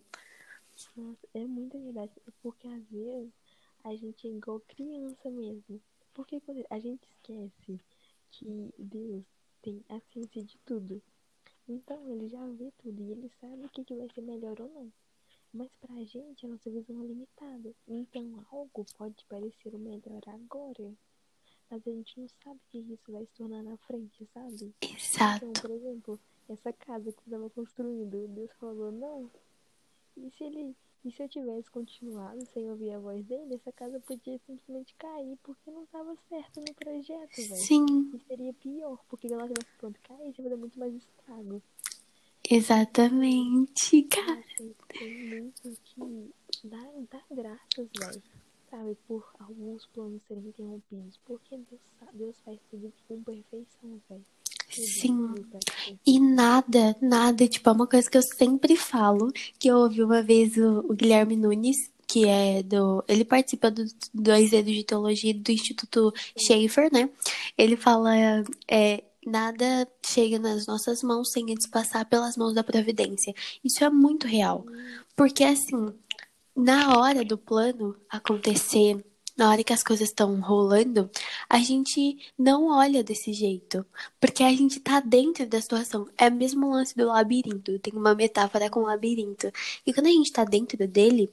Nossa, 0.98 1.28
é 1.34 1.46
muita 1.46 1.80
verdade. 1.80 2.12
Porque 2.42 2.68
às 2.68 2.84
vezes 2.90 3.41
a 3.84 3.96
gente 3.96 4.28
é 4.28 4.32
igual 4.32 4.60
criança 4.62 5.30
mesmo. 5.30 5.82
Porque 6.14 6.40
quando 6.42 6.66
a 6.70 6.80
gente 6.80 7.04
esquece 7.10 7.80
que 8.32 8.74
Deus 8.78 9.24
tem 9.62 9.84
a 9.90 10.00
ciência 10.12 10.44
de 10.44 10.58
tudo. 10.60 11.02
Então 11.68 12.10
ele 12.10 12.28
já 12.28 12.46
vê 12.48 12.72
tudo 12.80 13.02
e 13.02 13.12
ele 13.12 13.32
sabe 13.40 13.66
o 13.66 13.70
que, 13.70 13.84
que 13.84 13.96
vai 13.96 14.08
ser 14.14 14.22
melhor 14.22 14.60
ou 14.60 14.70
não. 14.70 14.92
Mas 15.54 15.70
pra 15.80 16.04
gente 16.04 16.46
a 16.46 16.50
nossa 16.50 16.70
visão 16.70 17.02
é 17.02 17.06
limitada. 17.06 17.74
Então 17.88 18.46
algo 18.52 18.86
pode 18.98 19.24
parecer 19.26 19.74
o 19.74 19.80
melhor 19.80 20.22
agora. 20.28 20.94
Mas 21.70 21.88
a 21.88 21.92
gente 21.92 22.20
não 22.20 22.28
sabe 22.44 22.58
o 22.58 22.70
que 22.70 22.80
isso 22.80 23.12
vai 23.12 23.26
se 23.26 23.32
tornar 23.34 23.64
na 23.64 23.78
frente, 23.78 24.28
sabe? 24.34 24.74
Então, 24.78 24.90
Exato. 24.98 25.62
por 25.62 25.72
exemplo, 25.72 26.20
essa 26.50 26.74
casa 26.74 27.14
que 27.14 27.24
você 27.24 27.30
estava 27.30 27.50
construindo, 27.50 28.28
Deus 28.28 28.52
falou 28.60 28.92
não. 28.92 29.32
E 30.18 30.30
se 30.32 30.44
ele 30.44 30.76
e 31.04 31.12
se 31.12 31.22
eu 31.24 31.30
tivesse 31.30 31.70
continuado 31.72 32.46
sem 32.54 32.70
ouvir 32.70 32.92
a 32.92 33.00
voz 33.00 33.24
dele, 33.26 33.56
essa 33.56 33.72
casa 33.72 34.00
podia 34.00 34.38
simplesmente 34.46 34.94
cair 34.96 35.38
porque 35.44 35.72
não 35.72 35.84
estava 35.84 36.16
certo 36.30 36.60
no 36.62 36.74
projeto, 36.76 37.36
velho. 37.36 37.56
Sim, 37.56 38.12
E 38.14 38.20
seria 38.28 38.54
pior, 38.54 39.04
porque 39.10 39.28
se 39.28 39.34
ela 39.34 39.48
tivesse 39.48 39.72
pronto 39.78 40.00
cair, 40.02 40.34
ia 40.38 40.50
dar 40.50 40.58
muito 40.58 40.78
mais 40.80 40.94
estrago. 40.96 41.62
exatamente, 42.50 44.04
cara. 44.04 44.44
Tem 44.98 45.14
muito 45.28 45.78
que 45.84 46.34
dá, 46.64 46.78
dá 47.12 47.24
graças, 47.32 47.90
velho. 47.98 48.24
Sabe, 48.70 48.96
por 49.08 49.28
alguns 49.40 49.86
planos 49.88 50.22
serem 50.28 50.46
interrompidos. 50.48 51.18
Porque 51.26 51.58
Deus, 51.58 51.82
Deus 52.14 52.40
faz 52.46 52.60
tudo 52.70 52.94
com 53.08 53.22
perfeição, 53.24 54.02
velho. 54.10 54.26
Sim. 54.72 55.34
E 56.06 56.20
nada, 56.20 56.96
nada, 57.02 57.48
tipo, 57.48 57.70
é 57.70 57.74
uma 57.74 57.88
coisa 57.88 58.10
que 58.10 58.18
eu 58.18 58.22
sempre 58.22 58.76
falo, 58.76 59.32
que 59.60 59.68
eu 59.68 59.78
ouvi 59.78 60.04
uma 60.04 60.22
vez 60.22 60.56
o, 60.58 60.80
o 60.90 60.94
Guilherme 60.94 61.36
Nunes, 61.36 61.78
que 62.08 62.28
é 62.28 62.64
do. 62.64 63.04
Ele 63.08 63.26
participa 63.26 63.70
do, 63.72 63.84
do 64.14 64.32
Azedo 64.32 64.72
de 64.72 64.84
Teologia 64.84 65.34
do 65.34 65.52
Instituto 65.52 66.14
Schaefer, 66.38 66.92
né? 66.92 67.10
Ele 67.58 67.76
fala. 67.76 68.12
É, 68.70 69.04
Nada 69.26 69.88
chega 70.04 70.40
nas 70.40 70.66
nossas 70.66 71.04
mãos 71.04 71.32
sem 71.32 71.52
antes 71.52 71.68
passar 71.68 72.06
pelas 72.06 72.36
mãos 72.36 72.56
da 72.56 72.64
providência. 72.64 73.36
Isso 73.64 73.84
é 73.84 73.90
muito 73.90 74.26
real. 74.26 74.66
Porque, 75.16 75.44
assim, 75.44 75.94
na 76.56 76.98
hora 76.98 77.24
do 77.24 77.38
plano 77.38 77.96
acontecer, 78.10 79.04
na 79.38 79.50
hora 79.50 79.64
que 79.64 79.74
as 79.74 79.84
coisas 79.84 80.10
estão 80.10 80.40
rolando, 80.40 81.10
a 81.50 81.60
gente 81.60 82.18
não 82.38 82.68
olha 82.68 83.04
desse 83.04 83.34
jeito. 83.34 83.86
Porque 84.20 84.44
a 84.44 84.52
gente 84.52 84.80
tá 84.80 85.00
dentro 85.00 85.46
da 85.48 85.62
situação. 85.62 86.08
É 86.18 86.28
o 86.28 86.32
mesmo 86.34 86.70
lance 86.72 86.96
do 86.96 87.08
labirinto. 87.08 87.80
Tem 87.80 87.94
uma 87.94 88.16
metáfora 88.16 88.70
com 88.70 88.82
o 88.82 88.86
labirinto. 88.86 89.52
E 89.86 89.94
quando 89.94 90.08
a 90.08 90.12
gente 90.12 90.32
tá 90.32 90.44
dentro 90.44 90.88
dele, 90.88 91.30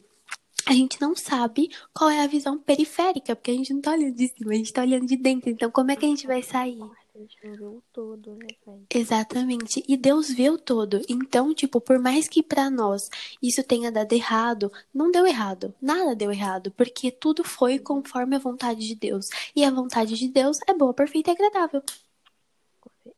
a 0.66 0.72
gente 0.72 1.00
não 1.00 1.16
sabe 1.16 1.70
qual 1.94 2.10
é 2.10 2.22
a 2.22 2.26
visão 2.26 2.58
periférica, 2.58 3.34
porque 3.34 3.50
a 3.50 3.54
gente 3.54 3.72
não 3.72 3.80
tá 3.80 3.92
olhando 3.92 4.14
de 4.14 4.28
cima, 4.28 4.52
a 4.52 4.54
gente 4.54 4.72
tá 4.72 4.82
olhando 4.82 5.06
de 5.06 5.16
dentro. 5.16 5.48
Então, 5.50 5.70
como 5.70 5.90
é 5.90 5.96
que 5.96 6.04
a 6.04 6.08
gente 6.08 6.26
vai 6.26 6.42
sair? 6.42 6.78
A 7.18 7.20
gente 7.20 7.36
não 7.44 7.56
vê 7.56 7.64
o 7.64 7.82
todo, 7.92 8.36
né, 8.36 8.46
pai? 8.64 8.80
Exatamente. 8.94 9.82
E 9.88 9.96
Deus 9.96 10.30
vê 10.30 10.48
o 10.50 10.56
todo. 10.56 11.02
Então, 11.08 11.52
tipo, 11.52 11.80
por 11.80 11.98
mais 11.98 12.28
que 12.28 12.44
para 12.44 12.70
nós 12.70 13.10
isso 13.42 13.64
tenha 13.64 13.90
dado 13.90 14.12
errado, 14.12 14.70
não 14.94 15.10
deu 15.10 15.26
errado. 15.26 15.74
Nada 15.82 16.14
deu 16.14 16.30
errado, 16.30 16.70
porque 16.70 17.10
tudo 17.10 17.42
foi 17.42 17.80
conforme 17.80 18.36
a 18.36 18.38
vontade 18.38 18.86
de 18.86 18.94
Deus. 18.94 19.30
E 19.54 19.64
a 19.64 19.70
vontade 19.70 20.14
de 20.14 20.28
Deus 20.28 20.58
é 20.68 20.72
boa, 20.72 20.94
perfeita 20.94 21.32
e 21.32 21.34
agradável. 21.34 21.82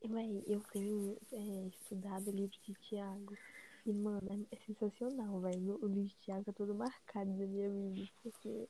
Véi, 0.02 0.44
eu 0.46 0.62
tenho 0.72 1.18
é, 1.30 1.68
estudado 1.68 2.28
o 2.28 2.34
livro 2.34 2.56
de 2.66 2.72
Tiago. 2.88 3.36
E, 3.84 3.92
mano, 3.92 4.48
é, 4.50 4.56
é 4.56 4.58
sensacional, 4.66 5.40
velho. 5.40 5.78
O 5.82 5.86
livro 5.86 6.08
de 6.08 6.16
Tiago 6.24 6.44
é 6.48 6.52
todo 6.54 6.74
marcado 6.74 7.30
na 7.32 7.44
minha 7.44 7.68
vida. 7.68 8.08
Porque 8.22 8.66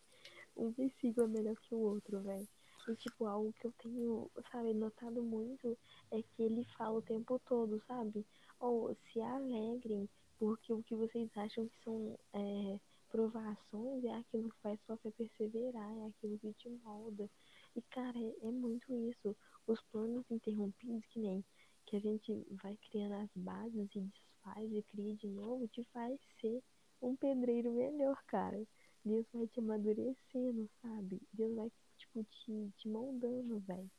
um 0.57 0.73
versículo 0.73 1.29
é 1.29 1.31
melhor 1.31 1.55
que 1.55 1.73
o 1.73 1.79
outro, 1.79 2.19
velho. 2.19 2.49
E, 2.89 2.97
tipo, 2.97 3.27
algo 3.27 3.53
que 3.55 3.67
eu 3.67 3.73
tenho, 3.83 4.31
sabe, 4.51 4.73
notado 4.75 5.23
muito 5.23 5.77
é 6.11 6.23
que 6.23 6.43
ele 6.43 6.65
fala 6.77 6.99
o 6.99 7.03
tempo 7.03 7.41
todo, 7.47 7.83
sabe? 7.87 8.25
Ou 8.59 8.95
se 8.95 9.21
alegrem, 9.21 10.09
porque 10.39 10.73
o 10.73 10.83
que 10.83 10.95
vocês 10.95 11.31
acham 11.37 11.69
que 11.69 11.85
são 11.85 12.19
é, 12.33 12.81
provações 13.11 14.05
é 14.05 14.15
aquilo 14.15 14.51
que 14.51 14.61
faz 14.63 14.81
fé 14.87 15.11
perseverar, 15.11 15.97
é 15.99 16.07
aquilo 16.07 16.39
que 16.39 16.53
te 16.55 16.69
molda. 16.85 17.29
E, 17.77 17.83
cara, 17.83 18.19
é, 18.19 18.49
é 18.49 18.51
muito 18.51 18.93
isso. 19.11 19.37
Os 19.67 19.81
planos 19.93 20.25
interrompidos, 20.31 21.05
que 21.07 21.21
nem 21.21 21.45
que 21.87 21.97
a 21.97 22.01
gente 22.01 22.47
vai 22.63 22.79
criando 22.89 23.15
as 23.15 23.31
bases 23.35 23.89
e 23.95 24.01
desfaz 24.01 24.73
e 24.73 24.83
cria 24.83 25.15
de 25.17 25.27
novo, 25.27 25.67
te 25.69 25.83
faz 25.93 26.19
ser 26.41 26.63
um 27.03 27.17
pedreiro 27.17 27.73
melhor, 27.73 28.23
cara. 28.27 28.63
Deus 29.05 29.27
vai 29.33 29.47
te 29.49 29.61
amadurecendo, 29.61 30.69
sabe? 30.83 31.21
Deus 31.33 31.55
vai, 31.57 31.73
tipo, 32.11 32.25
te, 32.25 32.73
te 32.77 32.89
moldando, 32.89 33.59
velho. 33.61 33.91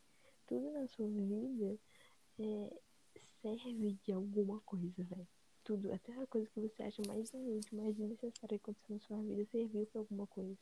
Tudo 0.48 0.72
na 0.72 0.88
sua 0.88 1.08
vida 1.08 1.78
é, 2.40 2.74
serve 3.42 3.98
de 4.04 4.12
alguma 4.12 4.60
coisa, 4.62 5.04
velho. 5.04 5.28
Tudo, 5.64 5.92
até 5.94 6.14
a 6.14 6.28
coisa 6.28 6.50
que 6.50 6.60
você 6.60 6.84
acha 6.84 7.02
mais 7.08 7.32
inútil, 7.34 7.78
mais 7.78 7.96
desnecessária 7.96 8.58
que 8.58 8.72
aconteceu 8.72 8.96
na 8.96 9.00
sua 9.00 9.22
vida, 9.22 9.46
serviu 9.52 9.86
pra 9.86 10.02
alguma 10.02 10.28
coisa. 10.28 10.58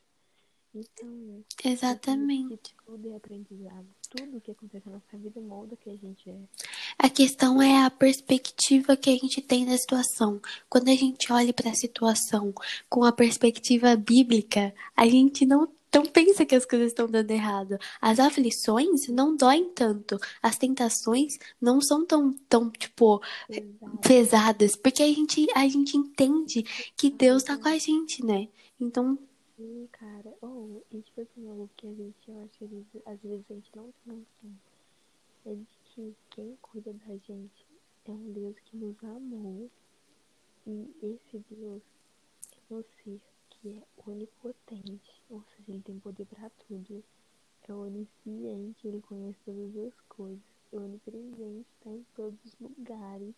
Então, 0.72 1.44
exatamente. 1.64 2.76
Tudo 2.86 3.10
é 3.10 3.16
aprendizado. 3.16 3.86
Tudo 4.08 4.40
que 4.40 4.52
acontece 4.52 4.86
na 4.86 4.92
nossa 4.92 5.18
vida 5.18 5.40
molda 5.40 5.76
que 5.76 5.90
a 5.90 5.96
gente 5.96 6.30
é. 6.30 6.38
A 6.96 7.10
questão 7.10 7.60
é 7.60 7.84
a 7.84 7.90
perspectiva 7.90 8.96
que 8.96 9.10
a 9.10 9.16
gente 9.16 9.42
tem 9.42 9.66
da 9.66 9.76
situação. 9.76 10.40
Quando 10.68 10.88
a 10.88 10.94
gente 10.94 11.32
olha 11.32 11.52
para 11.52 11.70
a 11.70 11.74
situação 11.74 12.54
com 12.88 13.04
a 13.04 13.10
perspectiva 13.10 13.96
bíblica, 13.96 14.72
a 14.94 15.06
gente 15.06 15.44
não 15.44 15.66
não 15.92 16.06
pensa 16.06 16.46
que 16.46 16.54
as 16.54 16.64
coisas 16.64 16.88
estão 16.88 17.06
dando 17.06 17.30
errado. 17.30 17.78
As 18.00 18.20
aflições 18.20 19.08
não 19.08 19.36
doem 19.36 19.70
tanto. 19.70 20.18
As 20.42 20.56
tentações 20.56 21.38
não 21.60 21.80
são 21.80 22.06
tão, 22.06 22.32
tão 22.48 22.70
tipo, 22.70 23.20
pesadas. 24.06 24.76
Porque 24.76 25.02
a 25.02 25.06
gente, 25.12 25.46
a 25.54 25.66
gente 25.66 25.96
entende 25.96 26.62
que 26.96 27.10
Deus 27.10 27.42
tá 27.42 27.58
com 27.58 27.68
a 27.68 27.78
gente, 27.78 28.24
né? 28.24 28.48
Então, 28.80 29.18
Sim, 29.56 29.88
cara. 29.92 30.34
Oh, 30.40 30.80
e 30.90 31.02
tipo 31.02 31.20
assim, 31.20 31.48
algo 31.48 31.68
que 31.76 31.86
a 31.86 31.92
gente, 31.92 32.16
eu 32.28 32.42
acho 32.44 32.58
que 32.58 32.64
às 32.64 33.20
vezes, 33.20 33.44
a 33.50 33.54
gente 33.54 33.70
não 33.76 33.92
tem 34.04 34.16
noção. 34.16 34.58
É 35.44 35.54
de 35.54 35.66
que 35.84 36.14
quem 36.30 36.56
cuida 36.62 36.92
da 36.92 37.16
gente 37.16 37.66
é 38.06 38.10
um 38.10 38.32
Deus 38.32 38.56
que 38.64 38.76
nos 38.76 38.96
amou. 39.04 39.70
E 40.66 40.88
esse 41.02 41.44
Deus 41.50 41.82
é 42.70 42.82
ser 43.02 43.20
que 43.60 43.68
é 43.68 43.82
onipotente. 44.10 45.22
Ou 45.28 45.42
seja, 45.44 45.72
ele 45.72 45.82
tem 45.82 45.98
poder 45.98 46.26
para 46.26 46.50
tudo. 46.66 47.04
É 47.68 47.72
onisciente, 47.72 48.88
ele 48.88 49.00
conhece 49.02 49.38
todas 49.44 49.76
as 49.76 50.00
coisas. 50.08 50.42
É 50.72 50.76
onipresente, 50.76 51.66
está 51.78 51.90
em 51.90 52.04
todos 52.14 52.38
os 52.44 52.56
lugares. 52.58 53.34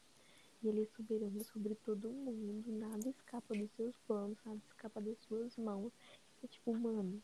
E 0.63 0.69
ele 0.69 0.83
é 0.83 0.87
soberano 0.97 1.45
sobre 1.45 1.75
todo 1.75 2.09
mundo. 2.09 2.65
Nada 2.79 3.09
escapa 3.09 3.55
dos 3.55 3.71
seus 3.73 3.95
planos, 4.07 4.39
nada 4.45 4.61
escapa 4.69 5.01
das 5.01 5.19
suas 5.27 5.57
mãos. 5.57 5.93
É 6.43 6.47
tipo, 6.47 6.73
mano, 6.73 7.21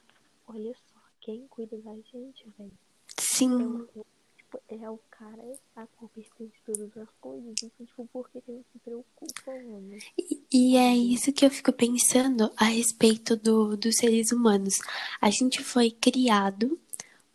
olha 0.47 0.75
só, 0.75 1.01
quem 1.21 1.47
cuida 1.49 1.79
da 1.79 1.95
gente, 1.95 2.49
velho? 2.59 2.79
Sim. 3.19 3.55
O, 3.55 3.87
tipo, 3.87 4.07
é 4.69 4.91
o 4.91 4.99
cara 5.11 5.43
a 5.77 5.87
qual 5.87 6.09
pertence 6.15 6.53
todas 6.65 6.97
as 6.97 7.09
coisas. 7.21 7.55
Então, 7.63 7.87
tipo, 7.87 8.09
por 8.13 8.29
que, 8.31 8.43
gente 8.47 8.65
se 8.73 8.79
preocupa, 8.79 9.53
mano? 9.53 9.99
E, 10.17 10.41
e 10.53 10.77
é 10.77 10.97
isso 10.97 11.33
que 11.33 11.45
eu 11.45 11.51
fico 11.51 11.73
pensando 11.73 12.51
a 12.57 12.65
respeito 12.65 13.37
do, 13.37 13.77
dos 13.77 13.97
seres 13.97 14.33
humanos. 14.33 14.79
A 15.21 15.31
gente 15.31 15.63
foi 15.63 15.91
criado 15.91 16.79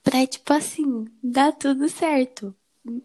pra, 0.04 0.26
tipo 0.26 0.54
assim, 0.54 1.08
dar 1.22 1.52
tudo 1.54 1.88
certo 1.90 2.56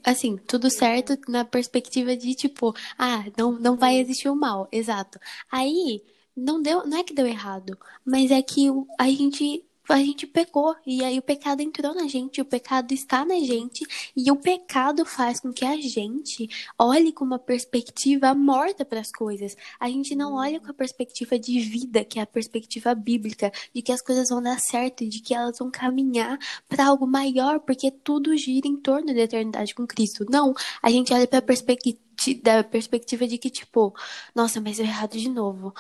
assim, 0.03 0.37
tudo 0.37 0.71
certo 0.71 1.17
na 1.29 1.45
perspectiva 1.45 2.17
de 2.17 2.35
tipo, 2.35 2.75
ah, 2.99 3.25
não, 3.37 3.53
não 3.53 3.77
vai 3.77 3.99
existir 3.99 4.29
o 4.29 4.35
mal, 4.35 4.69
exato. 4.73 5.21
Aí 5.51 6.03
não 6.37 6.63
deu, 6.63 6.87
não 6.87 6.99
é 6.99 7.05
que 7.05 7.15
deu 7.15 7.27
errado, 7.27 7.79
mas 8.05 8.31
é 8.31 8.41
que 8.43 8.69
a 8.99 9.09
gente 9.09 9.65
a 9.93 9.99
gente 9.99 10.27
pecou 10.27 10.75
e 10.87 11.03
aí 11.05 11.19
o 11.19 11.23
pecado 11.23 11.61
entrou 11.61 11.95
na 11.95 12.07
gente, 12.07 12.41
o 12.41 12.45
pecado 12.45 12.93
está 12.93 13.25
na 13.25 13.39
gente 13.41 13.87
e 14.17 14.31
o 14.31 14.37
pecado 14.37 15.05
faz 15.05 15.41
com 15.41 15.53
que 15.53 15.65
a 15.65 15.77
gente 15.77 16.49
olhe 16.79 17.13
com 17.13 17.25
uma 17.25 17.39
perspectiva 17.39 18.35
morta 18.35 18.85
para 18.85 19.01
as 19.01 19.11
coisas. 19.11 19.57
A 19.81 19.89
gente 19.89 20.15
não 20.15 20.35
olha 20.35 20.61
com 20.61 20.71
a 20.71 20.75
perspectiva 20.75 21.39
de 21.39 21.61
vida, 21.61 22.05
que 22.05 22.19
é 22.19 22.23
a 22.23 22.27
perspectiva 22.27 22.95
bíblica, 22.95 23.51
de 23.75 23.83
que 23.83 23.93
as 23.93 24.03
coisas 24.03 24.29
vão 24.29 24.43
dar 24.43 24.59
certo 24.59 25.07
de 25.09 25.21
que 25.21 25.35
elas 25.35 25.59
vão 25.59 25.71
caminhar 25.71 26.39
para 26.69 26.87
algo 26.87 27.07
maior, 27.07 27.61
porque 27.61 27.91
tudo 27.91 28.37
gira 28.37 28.67
em 28.67 28.77
torno 28.77 29.15
da 29.15 29.21
eternidade 29.21 29.75
com 29.75 29.87
Cristo. 29.87 30.25
Não, 30.29 30.55
a 30.83 30.91
gente 30.91 31.13
olha 31.13 31.27
para 31.27 31.39
a 31.39 31.43
perspectiva 31.43 32.08
da 32.43 32.65
perspectiva 32.65 33.27
de 33.27 33.39
que, 33.39 33.51
tipo, 33.51 33.95
nossa, 34.35 34.61
mas 34.61 34.79
eu 34.79 34.85
errado 34.85 35.17
de 35.17 35.29
novo. 35.29 35.73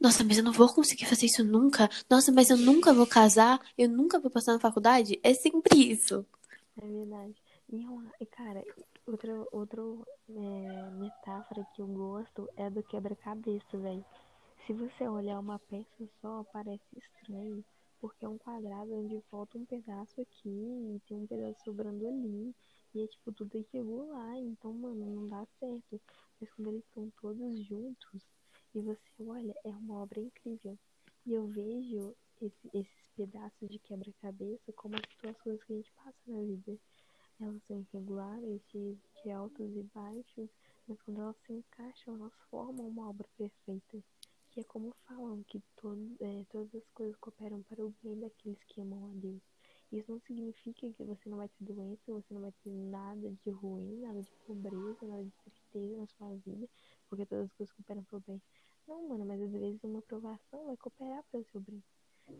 Nossa, 0.00 0.24
mas 0.24 0.38
eu 0.38 0.44
não 0.44 0.52
vou 0.52 0.68
conseguir 0.72 1.06
fazer 1.06 1.26
isso 1.26 1.44
nunca. 1.44 1.88
Nossa, 2.10 2.32
mas 2.32 2.50
eu 2.50 2.56
nunca 2.56 2.92
vou 2.92 3.06
casar. 3.06 3.60
Eu 3.78 3.88
nunca 3.88 4.18
vou 4.18 4.30
passar 4.30 4.52
na 4.52 4.60
faculdade. 4.60 5.18
É 5.22 5.32
sempre 5.34 5.92
isso. 5.92 6.26
É 6.80 6.86
verdade. 6.86 7.34
E, 8.20 8.26
cara, 8.26 8.62
outra, 9.06 9.46
outra 9.52 9.82
é, 10.28 10.90
metáfora 10.92 11.66
que 11.74 11.80
eu 11.80 11.86
gosto 11.86 12.48
é 12.56 12.68
do 12.68 12.82
quebra-cabeça, 12.82 13.76
velho. 13.78 14.04
Se 14.66 14.72
você 14.72 15.08
olhar 15.08 15.38
uma 15.38 15.58
peça 15.58 16.08
só, 16.20 16.44
parece 16.52 16.84
estranho. 16.96 17.64
Porque 18.00 18.24
é 18.24 18.28
um 18.28 18.38
quadrado 18.38 18.94
onde 18.94 19.22
falta 19.30 19.56
um 19.56 19.64
pedaço 19.64 20.20
aqui 20.20 20.48
e 20.48 21.00
tem 21.08 21.16
um 21.16 21.26
pedaço 21.26 21.64
sobrando 21.64 22.06
ali. 22.06 22.54
E 22.94 23.02
é 23.02 23.06
tipo 23.08 23.32
tudo 23.32 23.58
irregular, 23.58 24.36
então, 24.38 24.72
mano, 24.72 25.04
não 25.04 25.26
dá 25.26 25.44
certo. 25.58 26.00
Mas 26.40 26.48
quando 26.52 26.68
eles 26.68 26.84
estão 26.84 27.10
todos 27.20 27.66
juntos 27.66 28.22
e 28.72 28.80
você 28.80 29.10
olha, 29.26 29.54
é 29.64 29.70
uma 29.70 30.02
obra 30.02 30.20
incrível. 30.20 30.78
E 31.26 31.32
eu 31.32 31.46
vejo 31.48 32.14
esse, 32.40 32.70
esses 32.72 33.10
pedaços 33.16 33.68
de 33.68 33.80
quebra-cabeça 33.80 34.72
como 34.74 34.94
as 34.94 35.02
situações 35.10 35.62
que 35.64 35.72
a 35.72 35.76
gente 35.76 35.92
passa 35.92 36.18
na 36.28 36.40
vida. 36.40 36.78
Elas 37.40 37.62
são 37.64 37.80
irregulares, 37.80 38.60
de, 38.72 38.96
de 39.22 39.30
altos 39.30 39.76
e 39.76 39.82
baixos, 39.92 40.48
mas 40.86 41.00
quando 41.02 41.20
elas 41.20 41.36
se 41.46 41.52
encaixam, 41.52 42.14
elas 42.14 42.32
formam 42.48 42.86
uma 42.86 43.08
obra 43.08 43.26
perfeita. 43.36 43.98
Que 44.52 44.60
é 44.60 44.64
como 44.64 44.94
falam 45.08 45.42
que 45.48 45.60
todo, 45.76 46.16
é, 46.20 46.44
todas 46.48 46.72
as 46.76 46.88
coisas 46.90 47.16
cooperam 47.16 47.60
para 47.64 47.84
o 47.84 47.92
bem 48.04 48.20
daqueles 48.20 48.62
que 48.68 48.80
amam 48.80 49.10
a 49.10 49.14
Deus. 49.14 49.53
Isso 49.94 50.10
não 50.10 50.18
significa 50.18 50.90
que 50.90 51.04
você 51.04 51.28
não 51.28 51.38
vai 51.38 51.48
ter 51.48 51.64
doença, 51.64 52.12
você 52.12 52.34
não 52.34 52.40
vai 52.40 52.52
ter 52.64 52.70
nada 52.70 53.30
de 53.30 53.50
ruim, 53.50 54.00
nada 54.00 54.20
de 54.20 54.32
pobreza, 54.44 55.06
nada 55.06 55.22
de 55.22 55.30
tristeza 55.30 55.96
na 55.96 56.06
sua 56.08 56.34
vida, 56.44 56.68
porque 57.08 57.24
todas 57.24 57.44
as 57.44 57.52
coisas 57.52 57.72
cooperam 57.76 58.02
para 58.02 58.16
o 58.16 58.20
bem. 58.26 58.42
Não, 58.88 59.08
mano, 59.08 59.24
mas 59.24 59.40
às 59.40 59.52
vezes 59.52 59.84
uma 59.84 60.00
aprovação 60.00 60.66
vai 60.66 60.76
cooperar 60.78 61.22
para 61.30 61.38
o 61.38 61.44
seu 61.44 61.60
bem. 61.60 61.80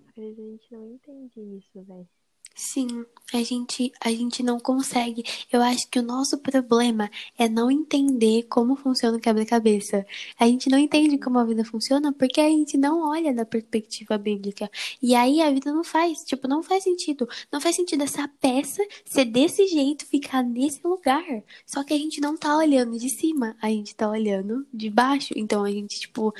Às 0.08 0.14
vezes 0.16 0.38
a 0.40 0.42
gente 0.42 0.72
não 0.72 0.84
entende 0.94 1.40
isso, 1.40 1.80
velho. 1.82 2.08
Sim, 2.56 3.04
a 3.32 3.42
gente, 3.42 3.92
a 4.00 4.10
gente 4.10 4.40
não 4.42 4.60
consegue. 4.60 5.24
Eu 5.52 5.60
acho 5.60 5.88
que 5.88 5.98
o 5.98 6.02
nosso 6.02 6.38
problema 6.38 7.10
é 7.36 7.48
não 7.48 7.68
entender 7.68 8.44
como 8.44 8.76
funciona 8.76 9.16
o 9.16 9.20
quebra-cabeça. 9.20 10.06
A 10.38 10.46
gente 10.46 10.70
não 10.70 10.78
entende 10.78 11.18
como 11.18 11.38
a 11.38 11.44
vida 11.44 11.64
funciona 11.64 12.12
porque 12.12 12.40
a 12.40 12.48
gente 12.48 12.76
não 12.76 13.08
olha 13.10 13.34
da 13.34 13.44
perspectiva 13.44 14.16
bíblica. 14.16 14.70
E 15.02 15.16
aí 15.16 15.40
a 15.42 15.50
vida 15.50 15.72
não 15.72 15.82
faz, 15.82 16.22
tipo, 16.22 16.46
não 16.46 16.62
faz 16.62 16.84
sentido. 16.84 17.28
Não 17.50 17.60
faz 17.60 17.74
sentido 17.74 18.04
essa 18.04 18.28
peça 18.40 18.86
ser 19.04 19.24
desse 19.24 19.66
jeito, 19.66 20.06
ficar 20.06 20.44
nesse 20.44 20.80
lugar. 20.86 21.24
Só 21.66 21.82
que 21.82 21.92
a 21.92 21.98
gente 21.98 22.20
não 22.20 22.36
tá 22.36 22.56
olhando 22.56 22.96
de 22.96 23.08
cima, 23.08 23.56
a 23.60 23.68
gente 23.68 23.96
tá 23.96 24.08
olhando 24.08 24.64
de 24.72 24.88
baixo. 24.88 25.34
Então 25.36 25.64
a 25.64 25.70
gente, 25.70 25.98
tipo, 25.98 26.32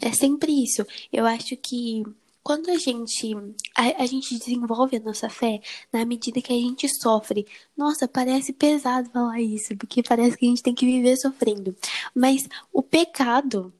é 0.00 0.12
sempre 0.12 0.52
isso. 0.52 0.84
Eu 1.10 1.24
acho 1.24 1.56
que 1.56 2.02
quando 2.42 2.70
a 2.70 2.78
gente 2.78 3.32
a, 3.74 4.02
a, 4.02 4.06
gente 4.06 4.38
desenvolve 4.38 4.96
a 4.96 5.00
nossa 5.00 5.28
fé 5.28 5.60
na 5.92 6.04
medida 6.04 6.40
que 6.42 6.52
a 6.52 6.56
gente 6.56 6.88
sofre. 6.88 7.46
Nossa, 7.76 8.08
parece 8.08 8.52
pesado 8.52 9.10
falar 9.10 9.40
isso, 9.40 9.76
porque 9.76 10.02
parece 10.02 10.36
que 10.36 10.46
a 10.46 10.48
gente 10.48 10.62
tem 10.62 10.74
que 10.74 10.86
viver 10.86 11.16
sofrendo. 11.16 11.76
Mas 12.14 12.48
o 12.72 12.82
pecado 12.82 13.72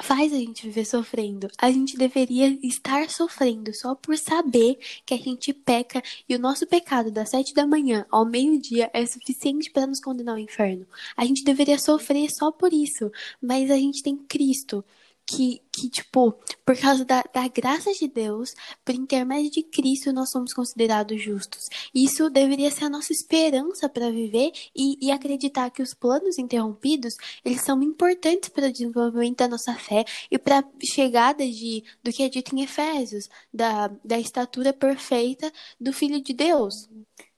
faz 0.00 0.32
a 0.32 0.36
gente 0.36 0.66
viver 0.66 0.84
sofrendo. 0.84 1.48
A 1.58 1.70
gente 1.70 1.96
deveria 1.96 2.58
estar 2.62 3.08
sofrendo 3.10 3.74
só 3.74 3.94
por 3.94 4.16
saber 4.16 4.78
que 5.04 5.14
a 5.14 5.18
gente 5.18 5.52
peca 5.52 6.02
e 6.28 6.34
o 6.34 6.38
nosso 6.38 6.66
pecado 6.66 7.10
das 7.10 7.30
sete 7.30 7.52
da 7.54 7.66
manhã 7.66 8.06
ao 8.10 8.24
meio-dia 8.24 8.90
é 8.92 9.04
suficiente 9.04 9.70
para 9.70 9.86
nos 9.86 10.00
condenar 10.00 10.34
ao 10.34 10.40
inferno. 10.40 10.86
A 11.16 11.24
gente 11.24 11.44
deveria 11.44 11.78
sofrer 11.78 12.28
só 12.30 12.50
por 12.50 12.72
isso, 12.72 13.10
mas 13.40 13.70
a 13.70 13.76
gente 13.76 14.02
tem 14.02 14.16
Cristo 14.16 14.84
que, 15.26 15.62
que 15.70 15.88
tipo, 15.88 16.32
por 16.64 16.76
causa 16.76 17.04
da, 17.04 17.22
da 17.32 17.48
graça 17.48 17.92
de 17.92 18.08
Deus, 18.08 18.54
por 18.84 18.94
intermédio 18.94 19.50
de 19.50 19.62
Cristo, 19.62 20.12
nós 20.12 20.30
somos 20.30 20.52
considerados 20.52 21.20
justos. 21.22 21.68
Isso 21.94 22.28
deveria 22.28 22.70
ser 22.70 22.84
a 22.84 22.90
nossa 22.90 23.12
esperança 23.12 23.88
para 23.88 24.10
viver 24.10 24.52
e, 24.74 24.98
e 25.00 25.10
acreditar 25.10 25.70
que 25.70 25.82
os 25.82 25.94
planos 25.94 26.38
interrompidos, 26.38 27.16
eles 27.44 27.62
são 27.62 27.82
importantes 27.82 28.48
para 28.48 28.66
o 28.66 28.72
desenvolvimento 28.72 29.38
da 29.38 29.48
nossa 29.48 29.74
fé 29.74 30.04
e 30.30 30.38
para 30.38 30.60
a 30.60 30.64
chegada 30.84 31.46
de, 31.46 31.84
do 32.02 32.12
que 32.12 32.22
é 32.22 32.28
dito 32.28 32.54
em 32.54 32.62
Efésios, 32.62 33.28
da, 33.52 33.88
da 34.04 34.18
estatura 34.18 34.72
perfeita 34.72 35.52
do 35.80 35.92
Filho 35.92 36.20
de 36.20 36.32
Deus. 36.32 36.88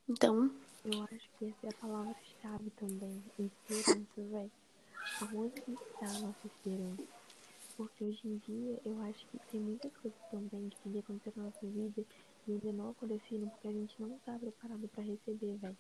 Então... 0.09 0.51
Eu 0.85 1.03
acho 1.05 1.29
que 1.39 1.47
essa 1.47 1.67
é 1.67 1.69
a 1.71 1.73
palavra-chave 1.81 2.71
também, 2.79 3.23
esperança, 3.39 4.05
velho. 4.19 4.51
Aonde 5.21 5.61
está 5.61 6.07
a 6.07 6.19
nossa 6.21 6.47
esperança? 6.47 7.03
Porque 7.77 8.05
hoje 8.05 8.21
em 8.25 8.37
dia 8.39 8.81
eu 8.85 9.01
acho 9.03 9.27
que 9.27 9.39
tem 9.51 9.61
muitas 9.61 9.93
coisas 9.97 10.21
também 10.31 10.69
que 10.69 10.79
tem 10.79 10.93
que 10.93 10.99
acontecer 11.01 11.33
na 11.37 11.45
nossa 11.45 11.67
vida 11.67 12.05
e 12.47 12.53
ainda 12.53 12.73
não 12.73 12.91
aconteceram 12.91 13.49
porque 13.49 13.67
a 13.67 13.73
gente 13.73 14.01
não 14.01 14.17
tá 14.21 14.39
preparado 14.39 14.89
para 14.89 15.03
receber, 15.03 15.57
velho. 15.57 15.77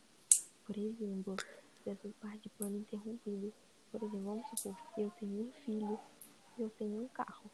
Por 0.67 0.77
exemplo, 0.77 1.37
dessas 1.85 2.13
partes 2.15 2.43
de 2.43 2.49
plano 2.49 2.79
interrompido. 2.79 3.53
Por 3.93 4.03
exemplo, 4.03 4.25
vamos 4.25 4.49
supor, 4.49 4.77
eu 4.99 5.09
tenho 5.21 5.43
um 5.43 5.53
filho, 5.65 6.01
eu 6.59 6.69
tenho 6.71 7.05
um 7.05 7.09
carro. 7.09 7.49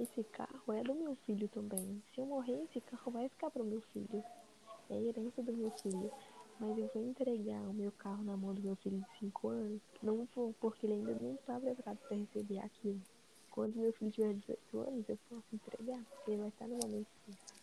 Esse 0.00 0.24
carro 0.24 0.72
é 0.72 0.82
do 0.82 0.94
meu 0.94 1.14
filho 1.26 1.46
também. 1.48 2.02
Se 2.14 2.20
eu 2.20 2.26
morrer, 2.26 2.62
esse 2.64 2.80
carro 2.80 3.12
vai 3.12 3.28
ficar 3.28 3.50
pro 3.50 3.64
meu 3.64 3.82
filho. 3.92 4.24
É 4.88 4.94
a 4.94 5.00
herança 5.02 5.42
do 5.42 5.52
meu 5.52 5.70
filho. 5.72 6.10
Mas 6.58 6.78
eu 6.78 6.90
vou 6.94 7.02
entregar 7.02 7.60
o 7.68 7.74
meu 7.74 7.92
carro 7.92 8.24
na 8.24 8.38
mão 8.38 8.54
do 8.54 8.62
meu 8.62 8.76
filho 8.76 8.98
de 8.98 9.18
5 9.18 9.48
anos, 9.48 9.82
não 10.02 10.26
vou, 10.34 10.54
porque 10.58 10.86
ele 10.86 10.94
ainda 10.94 11.14
não 11.20 11.34
está 11.34 11.60
preparado 11.60 11.98
para 11.98 12.16
receber 12.16 12.60
aquilo 12.60 12.98
quando 13.56 13.74
meu 13.76 13.90
filho 13.94 14.10
tiver 14.10 14.34
18 14.34 14.80
anos, 14.80 15.08
eu 15.08 15.18
posso 15.30 15.46
entregar, 15.50 16.04
porque 16.10 16.30
ele 16.30 16.40
vai 16.40 16.48
estar 16.48 16.68
no 16.68 16.76
momento 16.76 17.06
certo. 17.24 17.54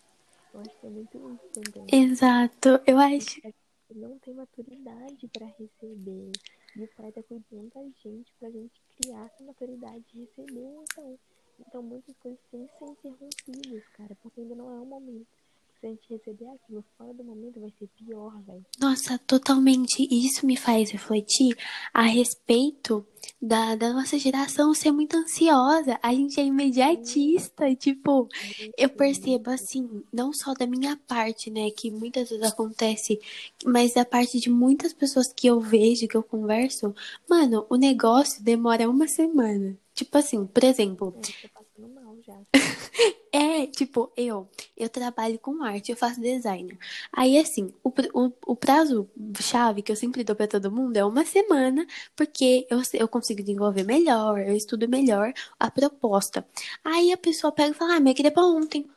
Eu 0.51 0.59
acho 0.61 0.79
que 0.79 0.87
é 0.87 0.89
muito 0.89 1.17
isso 1.17 1.71
também. 1.71 2.03
Exato, 2.03 2.69
eu 2.87 2.97
acho. 2.97 3.41
Ele 3.45 3.99
não 3.99 4.17
tem 4.17 4.33
maturidade 4.33 5.27
para 5.27 5.45
receber. 5.45 6.31
E 6.75 6.83
o 6.83 6.87
pai 6.97 7.11
tá 7.11 7.21
cuidando 7.21 7.69
da 7.75 7.83
gente 8.03 8.33
pra 8.39 8.49
gente 8.49 8.81
criar 8.97 9.25
essa 9.25 9.43
maturidade 9.43 10.03
de 10.11 10.21
receber. 10.21 10.65
Então, 10.81 11.19
então 11.59 11.83
muitas 11.83 12.17
coisas 12.17 12.39
têm 12.49 12.65
que 12.65 12.79
ser 12.79 12.85
interrompidas, 12.85 13.87
cara, 13.89 14.17
porque 14.23 14.41
ainda 14.41 14.55
não 14.55 14.71
é 14.71 14.79
o 14.81 14.85
momento 14.85 15.42
se 15.83 15.87
a 15.87 15.89
gente 15.89 16.09
receber 16.09 16.47
aquilo 16.47 16.83
fora 16.97 17.13
do 17.13 17.23
momento, 17.25 17.59
vai 17.59 17.69
ser 17.77 17.87
pior, 17.97 18.41
velho. 18.43 18.65
Nossa, 18.79 19.19
totalmente. 19.19 20.07
Isso 20.09 20.45
me 20.45 20.55
faz 20.55 20.91
refletir 20.91 21.57
a 21.93 22.03
respeito 22.03 23.05
da, 23.41 23.75
da 23.75 23.91
nossa 23.91 24.17
geração 24.17 24.73
ser 24.73 24.93
muito 24.93 25.17
ansiosa. 25.17 25.99
A 26.01 26.13
gente 26.13 26.39
é 26.39 26.45
imediatista. 26.45 27.67
Sim. 27.67 27.75
Tipo, 27.75 28.29
eu 28.77 28.89
percebo 28.89 29.49
assim, 29.49 30.03
não 30.11 30.31
só 30.31 30.53
da 30.53 30.65
minha 30.65 30.95
parte, 30.95 31.51
né, 31.51 31.69
que 31.69 31.91
muitas 31.91 32.29
vezes 32.29 32.45
acontece, 32.45 33.19
mas 33.65 33.93
da 33.93 34.05
parte 34.05 34.39
de 34.39 34.49
muitas 34.49 34.93
pessoas 34.93 35.33
que 35.33 35.47
eu 35.47 35.59
vejo, 35.59 36.07
que 36.07 36.15
eu 36.15 36.23
converso. 36.23 36.95
Mano, 37.29 37.65
o 37.69 37.75
negócio 37.75 38.41
demora 38.41 38.89
uma 38.89 39.07
semana. 39.09 39.77
Tipo 39.93 40.17
assim, 40.17 40.45
por 40.45 40.63
exemplo. 40.63 41.13
Eu 41.13 41.21
tô 41.21 41.61
passando 41.61 41.93
mal 41.93 42.12
já. 42.25 42.39
É, 43.35 43.65
tipo, 43.65 44.11
eu, 44.15 44.47
eu 44.77 44.87
trabalho 44.87 45.39
com 45.39 45.63
arte, 45.63 45.91
eu 45.91 45.97
faço 45.97 46.21
design. 46.21 46.77
Aí, 47.11 47.39
assim, 47.39 47.73
o, 47.83 47.89
o, 48.13 48.31
o 48.45 48.55
prazo 48.55 49.09
chave 49.41 49.81
que 49.81 49.91
eu 49.91 49.95
sempre 49.95 50.23
dou 50.23 50.35
pra 50.35 50.47
todo 50.47 50.71
mundo 50.71 50.95
é 50.97 51.03
uma 51.03 51.25
semana, 51.25 51.83
porque 52.15 52.67
eu, 52.69 52.79
eu 52.93 53.07
consigo 53.07 53.41
desenvolver 53.41 53.83
melhor, 53.85 54.39
eu 54.39 54.55
estudo 54.55 54.87
melhor 54.87 55.33
a 55.59 55.71
proposta. 55.71 56.47
Aí 56.83 57.11
a 57.11 57.17
pessoa 57.17 57.51
pega 57.51 57.71
e 57.71 57.73
fala, 57.73 57.95
ah, 57.95 57.99
mas 57.99 58.09
eu 58.09 58.15
queria 58.15 58.31
pra 58.31 58.45
ontem. 58.45 58.87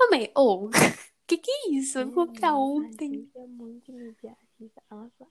Ô, 0.00 0.10
mãe, 0.10 0.28
ô, 0.36 0.68
que 1.24 1.38
que 1.38 1.50
é 1.50 1.70
isso? 1.70 2.00
Eu 2.00 2.10
vou 2.10 2.26
pra 2.26 2.52
ontem. 2.56 3.30
É 3.36 3.46
muito. 3.46 3.92
A 4.90 4.94
nossa, 4.96 5.24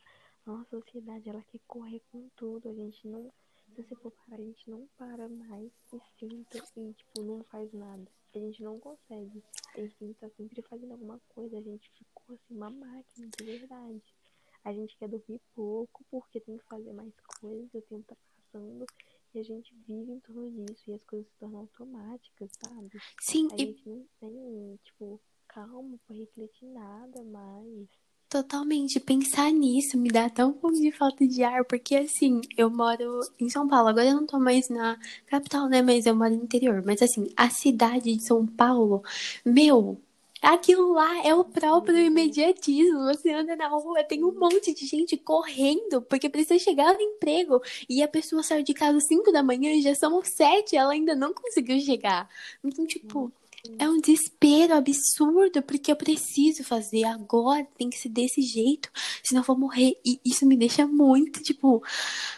a 0.46 0.52
nossa 0.52 0.70
sociedade, 0.70 1.28
ela 1.28 1.44
quer 1.52 1.60
correr 1.68 2.02
com 2.10 2.30
tudo, 2.34 2.70
a 2.70 2.74
gente 2.74 3.06
não... 3.10 3.30
Se 3.76 3.82
você 3.82 3.96
for 3.96 4.12
parar, 4.12 4.42
a 4.42 4.46
gente 4.46 4.70
não 4.70 4.88
para 4.98 5.28
mais 5.28 5.72
e 5.94 6.00
senta 6.20 6.58
e, 6.78 6.94
tipo, 6.94 7.24
não 7.24 7.44
faz 7.46 7.72
nada 7.74 8.10
a 8.38 8.40
gente 8.40 8.64
não 8.64 8.80
consegue. 8.80 9.44
A 9.76 9.82
gente 9.82 10.06
estar 10.06 10.30
sempre 10.32 10.62
fazendo 10.64 10.92
alguma 10.94 11.20
coisa. 11.30 11.58
A 11.58 11.62
gente 11.62 11.90
ficou 11.92 12.36
assim, 12.36 12.56
uma 12.56 12.70
máquina 12.70 13.28
de 13.38 13.44
verdade. 13.44 14.16
A 14.64 14.74
gente 14.74 14.98
quer 14.98 15.10
dormir 15.10 15.42
pouco 15.54 16.04
porque 16.10 16.40
tem 16.40 16.58
que 16.58 16.66
fazer 16.66 16.94
mais 16.94 17.14
coisas, 17.40 17.74
o 17.74 17.82
tempo 17.82 18.04
tá 18.08 18.16
passando 18.16 18.86
e 19.34 19.40
a 19.40 19.44
gente 19.44 19.76
vive 19.88 20.12
em 20.12 20.20
torno 20.22 20.50
disso 20.50 20.90
e 20.90 20.94
as 20.94 21.04
coisas 21.04 21.28
se 21.28 21.38
tornam 21.38 21.62
automáticas, 21.62 22.52
sabe? 22.64 23.02
Sim. 23.20 23.50
A 23.52 23.56
e... 23.56 23.60
gente 23.60 23.90
não 23.90 24.08
tem, 24.20 24.80
tipo, 24.84 25.22
calma 25.48 26.00
pra 26.06 26.16
refletir 26.16 26.66
nada 26.68 27.24
mais. 27.24 27.90
Totalmente. 28.34 29.00
Pensar 29.00 29.52
nisso 29.52 29.96
me 29.96 30.10
dá 30.10 30.28
tão 30.28 30.52
pouco 30.52 30.76
de 30.76 30.92
falta 30.92 31.28
de 31.28 31.44
ar, 31.44 31.64
porque 31.66 31.96
assim, 31.96 32.42
eu 32.58 32.68
moro 32.68 33.20
em 33.40 33.48
São 33.48 33.68
Paulo. 33.68 33.90
Agora 33.90 34.08
eu 34.08 34.16
não 34.16 34.26
tô 34.26 34.40
mais 34.40 34.70
na 34.70 34.98
capital, 35.28 35.70
né? 35.70 35.84
Mas 35.84 36.08
eu 36.08 36.16
moro 36.16 36.32
no 36.32 36.44
interior. 36.44 36.82
Mas 36.84 37.00
assim, 37.04 37.32
a 37.38 37.52
cidade 37.52 38.16
de 38.16 38.24
São 38.24 38.44
Paulo, 38.48 39.04
meu, 39.46 40.02
aquilo 40.42 40.94
lá 40.94 41.24
é 41.24 41.36
o 41.36 41.46
próprio 41.46 42.00
imediatismo. 42.00 43.04
Você 43.04 43.32
anda 43.32 43.56
na 43.56 43.68
rua, 43.68 44.04
tem 44.04 44.24
um 44.24 44.32
monte 44.34 44.74
de 44.74 44.88
gente 44.88 45.16
correndo 45.16 46.02
porque 46.02 46.28
precisa 46.28 46.58
chegar 46.58 46.92
no 46.96 47.02
emprego. 47.02 47.62
E 47.88 48.02
a 48.02 48.08
pessoa 48.08 48.42
saiu 48.42 48.64
de 48.64 48.74
casa 48.74 48.98
às 48.98 49.06
5 49.06 49.32
da 49.32 49.44
manhã 49.44 49.72
e 49.74 49.82
já 49.84 49.94
são 49.94 50.24
7, 50.24 50.76
ela 50.76 50.94
ainda 50.94 51.16
não 51.16 51.36
conseguiu 51.36 51.80
chegar. 51.80 52.28
Então, 52.64 52.84
tipo. 52.88 53.32
É 53.80 53.88
um 53.88 54.02
desespero 54.02 54.76
absurdo, 54.76 55.64
porque 55.64 55.92
eu 55.92 55.96
preciso 55.96 56.66
fazer 56.66 57.06
agora, 57.06 57.66
tem 57.78 57.90
que 57.90 57.98
ser 57.98 58.10
desse 58.10 58.42
jeito, 58.42 58.90
senão 59.24 59.42
eu 59.42 59.46
vou 59.46 59.58
morrer. 59.58 59.98
E 60.06 60.20
isso 60.26 60.46
me 60.46 60.58
deixa 60.58 60.86
muito, 60.86 61.42
tipo, 61.42 61.82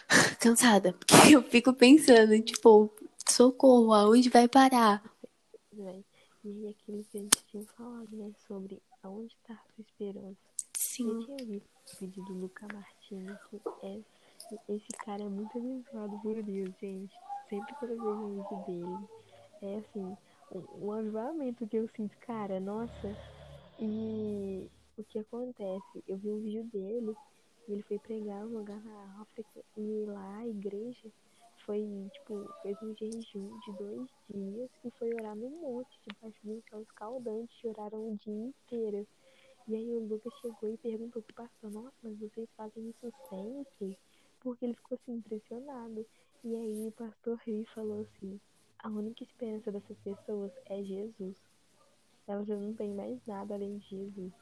cansada. 0.40 0.92
Porque 0.92 1.34
eu 1.34 1.42
fico 1.42 1.72
pensando, 1.72 2.40
tipo, 2.40 2.90
socorro, 3.28 3.92
aonde 3.92 4.28
vai 4.28 4.46
parar? 4.46 5.02
E 6.44 6.68
aquilo 6.68 7.04
que 7.10 7.18
a 7.18 7.20
gente 7.20 7.44
tinha 7.50 7.64
falado, 7.76 8.08
né, 8.16 8.30
sobre 8.46 8.80
aonde 9.02 9.34
está 9.34 9.54
a 9.54 9.74
sua 9.74 9.82
esperança. 9.82 10.38
Sim. 10.78 11.08
Eu 11.08 11.24
tinha 11.24 11.44
visto 11.44 11.68
o 11.92 11.96
vídeo 12.00 12.24
do 12.24 12.32
Luca 12.34 12.68
Martins, 12.72 13.36
que 13.50 13.60
é, 13.82 14.00
esse 14.68 14.92
cara 15.04 15.24
é 15.24 15.28
muito 15.28 15.58
abençoado 15.58 16.18
por 16.20 16.40
Deus, 16.40 16.70
gente. 16.80 17.14
Sempre 17.50 17.74
quando 17.74 17.90
eu 17.90 17.98
vejo 17.98 18.10
um 18.10 18.42
vídeo 18.42 18.64
dele, 18.66 19.08
é 19.62 19.76
assim, 19.78 20.16
um, 20.52 20.92
avivamento 20.92 21.66
que 21.66 21.76
eu 21.76 21.88
sinto, 21.88 22.16
cara, 22.18 22.60
nossa. 22.60 23.16
E 23.78 24.68
o 24.96 25.04
que 25.04 25.18
acontece? 25.18 26.04
Eu 26.08 26.16
vi 26.18 26.30
um 26.30 26.40
vídeo 26.40 26.64
dele 26.64 27.16
ele 27.68 27.82
foi 27.82 27.98
pregar 27.98 28.44
um 28.44 28.58
lugar 28.58 28.80
na 28.84 29.20
África 29.20 29.64
e 29.76 30.04
lá 30.06 30.38
a 30.38 30.46
igreja 30.46 31.10
foi, 31.64 31.84
tipo, 32.12 32.48
fez 32.62 32.80
um 32.80 32.94
jejum 32.94 33.58
de 33.58 33.72
dois 33.72 34.08
dias 34.30 34.70
e 34.84 34.90
foi 34.92 35.12
orar 35.14 35.34
no 35.34 35.50
monte, 35.50 35.98
debaixo 36.06 36.38
de 36.44 36.50
um 36.50 36.62
sol 36.70 36.82
escaldante, 36.82 37.66
oraram 37.66 38.12
o 38.12 38.16
dia 38.18 38.32
inteiro. 38.32 39.06
E 39.66 39.74
aí 39.74 39.96
o 39.96 40.06
Lucas 40.06 40.32
chegou 40.40 40.72
e 40.72 40.76
perguntou 40.76 41.20
pro 41.22 41.34
pastor, 41.34 41.72
nossa, 41.72 41.96
mas 42.04 42.16
vocês 42.18 42.48
fazem 42.56 42.88
isso 42.88 43.12
sempre? 43.28 43.98
Porque 44.38 44.64
ele 44.64 44.74
ficou 44.74 44.96
assim 44.96 45.14
impressionado. 45.14 46.06
E 46.44 46.54
aí 46.54 46.86
o 46.86 46.92
pastor 46.92 47.36
riu 47.44 47.62
e 47.62 47.74
falou 47.74 48.02
assim, 48.02 48.40
a 48.86 48.88
única 48.88 49.24
esperança 49.24 49.72
dessas 49.72 49.98
pessoas 49.98 50.52
é 50.66 50.80
Jesus. 50.80 51.36
Elas 52.24 52.46
não 52.46 52.72
têm 52.72 52.94
mais 52.94 53.18
nada 53.26 53.54
além 53.54 53.78
de 53.78 53.88
Jesus. 53.88 54.32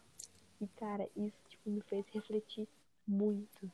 E, 0.61 0.67
cara, 0.77 1.09
isso, 1.17 1.35
tipo, 1.49 1.71
me 1.71 1.81
fez 1.81 2.07
refletir 2.09 2.69
muito. 3.07 3.73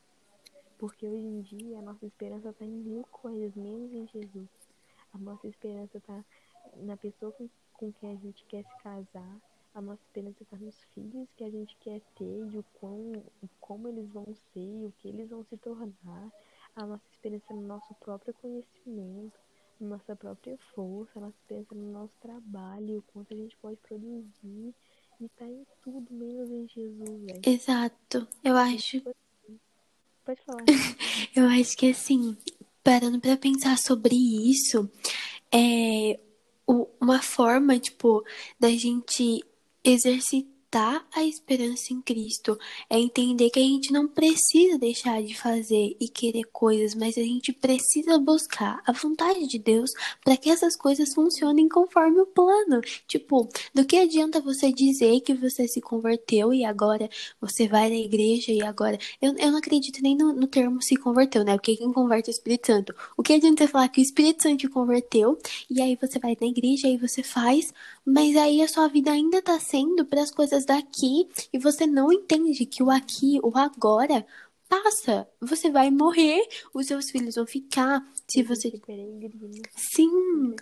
Porque 0.77 1.05
hoje 1.05 1.25
em 1.25 1.41
dia 1.41 1.77
a 1.77 1.81
nossa 1.81 2.05
esperança 2.05 2.53
tá 2.53 2.63
em 2.63 2.69
mil 2.69 3.03
coisas, 3.11 3.53
menos 3.53 3.91
em 3.91 4.07
Jesus. 4.07 4.47
A 5.13 5.17
nossa 5.17 5.45
esperança 5.45 5.99
tá 5.99 6.23
na 6.77 6.95
pessoa 6.95 7.33
com, 7.33 7.49
com 7.73 7.91
quem 7.91 8.13
a 8.13 8.15
gente 8.15 8.45
quer 8.45 8.63
se 8.63 8.77
casar. 8.81 9.41
A 9.75 9.81
nossa 9.81 10.01
esperança 10.03 10.45
tá 10.49 10.55
nos 10.55 10.81
filhos 10.93 11.27
que 11.35 11.43
a 11.43 11.49
gente 11.49 11.75
quer 11.81 11.99
ter, 12.15 12.47
de 12.47 12.59
o 12.59 12.65
quão, 12.79 13.21
como 13.59 13.89
eles 13.89 14.07
vão 14.07 14.25
ser, 14.53 14.85
o 14.85 14.93
que 14.99 15.09
eles 15.09 15.29
vão 15.29 15.43
se 15.43 15.57
tornar. 15.57 16.31
A 16.77 16.85
nossa 16.85 17.03
esperança 17.11 17.43
é 17.49 17.55
no 17.57 17.63
nosso 17.63 17.93
próprio 17.95 18.33
conhecimento 18.35 19.50
nossa 19.83 20.15
própria 20.15 20.57
força, 20.73 21.19
nossa 21.19 21.35
experiência 21.37 21.75
no 21.75 21.91
nosso 21.91 22.13
trabalho, 22.21 22.99
o 22.99 23.01
quanto 23.13 23.33
a 23.33 23.37
gente 23.37 23.55
pode 23.57 23.77
produzir. 23.77 24.73
E 25.19 25.29
tá 25.37 25.45
em 25.45 25.65
tudo 25.83 26.07
menos 26.11 26.49
em 26.49 26.67
Jesus, 26.67 27.21
velho. 27.21 27.41
Exato. 27.45 28.27
Eu 28.43 28.57
acho. 28.57 29.01
Pode 30.25 30.41
falar. 30.43 30.63
eu 31.35 31.45
acho 31.47 31.77
que 31.77 31.91
assim, 31.91 32.35
parando 32.83 33.19
para 33.19 33.37
pensar 33.37 33.77
sobre 33.77 34.15
isso, 34.15 34.89
é 35.53 36.19
uma 36.99 37.21
forma, 37.21 37.77
tipo, 37.79 38.23
da 38.59 38.69
gente 38.69 39.43
exercitar 39.83 40.50
exercitar 40.71 41.05
a 41.13 41.23
esperança 41.23 41.93
em 41.93 42.01
Cristo, 42.01 42.57
é 42.89 42.97
entender 42.97 43.49
que 43.49 43.59
a 43.59 43.63
gente 43.63 43.91
não 43.91 44.07
precisa 44.07 44.77
deixar 44.77 45.21
de 45.21 45.35
fazer 45.35 45.97
e 45.99 46.07
querer 46.07 46.45
coisas, 46.45 46.95
mas 46.95 47.17
a 47.17 47.21
gente 47.21 47.51
precisa 47.51 48.17
buscar 48.17 48.81
a 48.85 48.91
vontade 48.93 49.45
de 49.47 49.59
Deus 49.59 49.91
para 50.23 50.37
que 50.37 50.49
essas 50.49 50.77
coisas 50.77 51.13
funcionem 51.13 51.67
conforme 51.67 52.21
o 52.21 52.25
plano. 52.25 52.79
Tipo, 53.05 53.49
do 53.73 53.85
que 53.85 53.97
adianta 53.97 54.39
você 54.39 54.71
dizer 54.71 55.19
que 55.21 55.33
você 55.33 55.67
se 55.67 55.81
converteu 55.81 56.53
e 56.53 56.63
agora 56.63 57.09
você 57.39 57.67
vai 57.67 57.89
na 57.89 57.95
igreja 57.95 58.51
e 58.51 58.63
agora. 58.63 58.97
Eu, 59.21 59.35
eu 59.37 59.51
não 59.51 59.57
acredito 59.57 60.01
nem 60.01 60.15
no, 60.15 60.33
no 60.33 60.47
termo 60.47 60.81
se 60.81 60.95
converteu, 60.95 61.43
né? 61.43 61.53
Porque 61.55 61.75
quem 61.75 61.91
converte 61.91 62.29
é 62.29 62.31
o 62.31 62.35
Espírito 62.35 62.67
Santo. 62.67 62.95
O 63.17 63.23
que 63.23 63.33
adianta 63.33 63.65
você 63.65 63.71
falar 63.71 63.89
que 63.89 63.99
o 63.99 64.03
Espírito 64.03 64.43
Santo 64.43 64.57
te 64.57 64.67
converteu 64.69 65.37
e 65.69 65.81
aí 65.81 65.97
você 65.99 66.17
vai 66.17 66.37
na 66.39 66.47
igreja 66.47 66.87
e 66.87 66.97
você 66.97 67.21
faz, 67.21 67.73
mas 68.05 68.35
aí 68.35 68.61
a 68.61 68.67
sua 68.67 68.87
vida 68.87 69.11
ainda 69.11 69.41
tá 69.41 69.59
sendo 69.59 70.05
para 70.05 70.21
as 70.21 70.31
coisas 70.31 70.65
daqui 70.65 71.27
e 71.53 71.57
você 71.57 71.85
não 71.85 72.11
entende 72.11 72.65
que 72.65 72.81
o 72.81 72.89
aqui, 72.89 73.39
o 73.43 73.55
agora 73.57 74.25
passa. 74.71 75.27
Você 75.41 75.69
vai 75.69 75.91
morrer, 75.91 76.41
os 76.73 76.87
seus 76.87 77.11
filhos 77.11 77.35
vão 77.35 77.45
ficar. 77.45 78.01
Se 78.25 78.41
você. 78.41 78.71
Sim. 79.75 80.55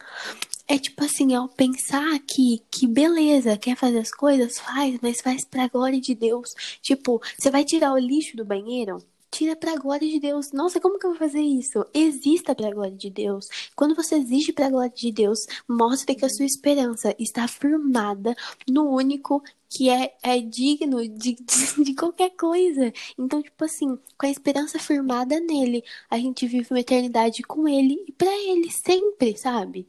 É 0.68 0.80
tipo 0.80 1.04
assim, 1.04 1.36
ao 1.36 1.48
pensar 1.48 2.20
que, 2.20 2.64
que 2.72 2.88
beleza, 2.88 3.58
quer 3.58 3.76
fazer 3.76 4.00
as 4.00 4.12
coisas, 4.12 4.60
faz, 4.60 4.98
mas 5.02 5.22
faz 5.22 5.46
pra 5.46 5.68
glória 5.68 6.02
de 6.02 6.16
Deus. 6.16 6.56
Tipo, 6.82 7.22
você 7.38 7.52
vai 7.52 7.64
tirar 7.64 7.94
o 7.94 7.98
lixo 8.00 8.36
do 8.36 8.44
banheiro? 8.44 8.98
Tira 9.32 9.56
para 9.56 9.74
a 9.74 9.78
glória 9.78 10.08
de 10.08 10.20
Deus. 10.20 10.52
Nossa, 10.52 10.80
como 10.80 11.00
que 11.00 11.06
eu 11.06 11.12
vou 11.12 11.20
fazer 11.20 11.42
isso? 11.42 11.86
Exista 11.94 12.56
para 12.56 12.68
a 12.68 12.74
glória 12.74 12.96
de 12.96 13.10
Deus. 13.10 13.48
Quando 13.76 13.96
você 13.96 14.16
exige 14.16 14.52
para 14.52 14.68
a 14.68 14.70
glória 14.70 14.90
de 14.90 15.12
Deus, 15.12 15.46
mostre 15.68 16.16
que 16.16 16.26
a 16.26 16.30
sua 16.30 16.46
esperança 16.46 17.16
está 17.20 17.48
firmada 17.48 18.36
no 18.68 18.90
único 18.90 19.44
que 19.70 19.90
é, 19.90 20.18
é 20.24 20.42
digno 20.42 21.08
de, 21.08 21.36
de, 21.36 21.36
de, 21.84 21.96
qualquer 21.96 22.32
coisa. 22.32 22.92
Então, 23.18 23.42
tipo 23.42 23.64
assim, 23.64 23.98
com 24.18 24.26
a 24.26 24.30
esperança 24.30 24.80
firmada 24.80 25.40
nele, 25.40 25.84
a 26.10 26.18
gente 26.18 26.48
vive 26.48 26.68
uma 26.72 26.80
eternidade 26.80 27.44
com 27.44 27.68
ele 27.68 28.04
e 28.08 28.12
para 28.12 28.36
ele 28.36 28.72
sempre, 28.72 29.38
sabe? 29.38 29.88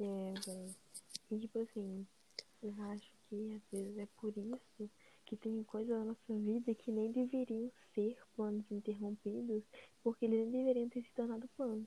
É, 0.00 0.34
velho. 0.46 0.74
E 1.30 1.38
tipo 1.38 1.60
assim, 1.60 2.06
eu 2.62 2.74
acho 2.90 3.06
que 3.28 3.52
às 3.54 3.62
vezes 3.70 3.98
é 3.98 4.08
por 4.20 4.32
isso 4.36 4.90
que 5.30 5.36
tem 5.36 5.62
coisas 5.62 5.96
na 5.96 6.06
nossa 6.06 6.34
vida 6.34 6.74
que 6.74 6.90
nem 6.90 7.12
deveriam 7.12 7.70
ser 7.94 8.18
planos 8.34 8.64
interrompidos, 8.68 9.62
porque 10.02 10.24
eles 10.24 10.40
nem 10.40 10.64
deveriam 10.64 10.88
ter 10.88 11.04
se 11.04 11.12
tornado 11.12 11.48
planos. 11.56 11.86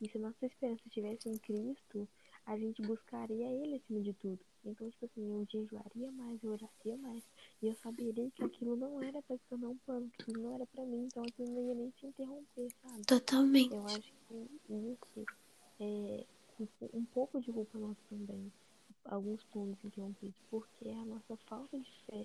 E 0.00 0.08
se 0.08 0.16
nossa 0.16 0.46
esperança 0.46 0.80
estivesse 0.86 1.28
em 1.28 1.36
Cristo, 1.38 2.08
a 2.46 2.56
gente 2.56 2.80
buscaria 2.82 3.48
Ele 3.48 3.74
acima 3.74 4.00
de 4.00 4.12
tudo. 4.12 4.38
Então, 4.64 4.88
tipo 4.88 5.06
assim, 5.06 5.28
eu 5.28 5.44
jejuaria 5.50 6.12
mais, 6.12 6.40
eu 6.44 6.52
oraria 6.52 6.96
mais. 6.98 7.24
E 7.60 7.66
eu 7.66 7.74
saberia 7.74 8.30
que 8.30 8.44
aquilo 8.44 8.76
não 8.76 9.02
era 9.02 9.20
pra 9.22 9.36
se 9.36 9.42
tornar 9.48 9.70
um 9.70 9.78
plano, 9.78 10.08
que 10.10 10.22
aquilo 10.22 10.44
não 10.44 10.54
era 10.54 10.66
pra 10.66 10.84
mim, 10.84 11.06
então 11.06 11.24
aquilo 11.24 11.50
não 11.50 11.66
ia 11.66 11.74
nem 11.74 11.92
se 11.98 12.06
interromper, 12.06 12.68
sabe? 12.80 13.02
Totalmente. 13.06 13.74
Eu 13.74 13.84
acho 13.86 14.12
que 14.28 14.86
isso 16.60 16.84
é 16.84 16.96
um 16.96 17.04
pouco 17.06 17.40
de 17.40 17.50
culpa 17.50 17.76
nossa 17.76 18.00
também. 18.08 18.52
Alguns 19.04 19.42
planos 19.44 19.76
interrompidos, 19.84 20.40
porque 20.48 20.88
é 20.88 20.94
a 20.94 21.04
nossa 21.04 21.36
falta 21.48 21.76
de 21.76 21.90
fé 22.06 22.24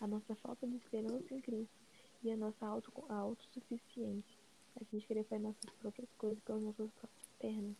a 0.00 0.06
nossa 0.06 0.34
falta 0.36 0.66
de 0.66 0.76
esperança 0.76 1.34
em 1.34 1.40
Cristo 1.40 1.74
e 2.22 2.30
a 2.30 2.36
nossa 2.36 2.66
auto, 2.66 2.92
a 3.08 3.14
autossuficiência. 3.16 4.40
A 4.76 4.84
gente 4.92 5.06
querer 5.06 5.24
fazer 5.24 5.42
nossas 5.42 5.70
próprias 5.80 6.08
coisas 6.16 6.38
pelas 6.44 6.62
nossas 6.62 6.90
próprias 6.92 7.28
pernas. 7.38 7.76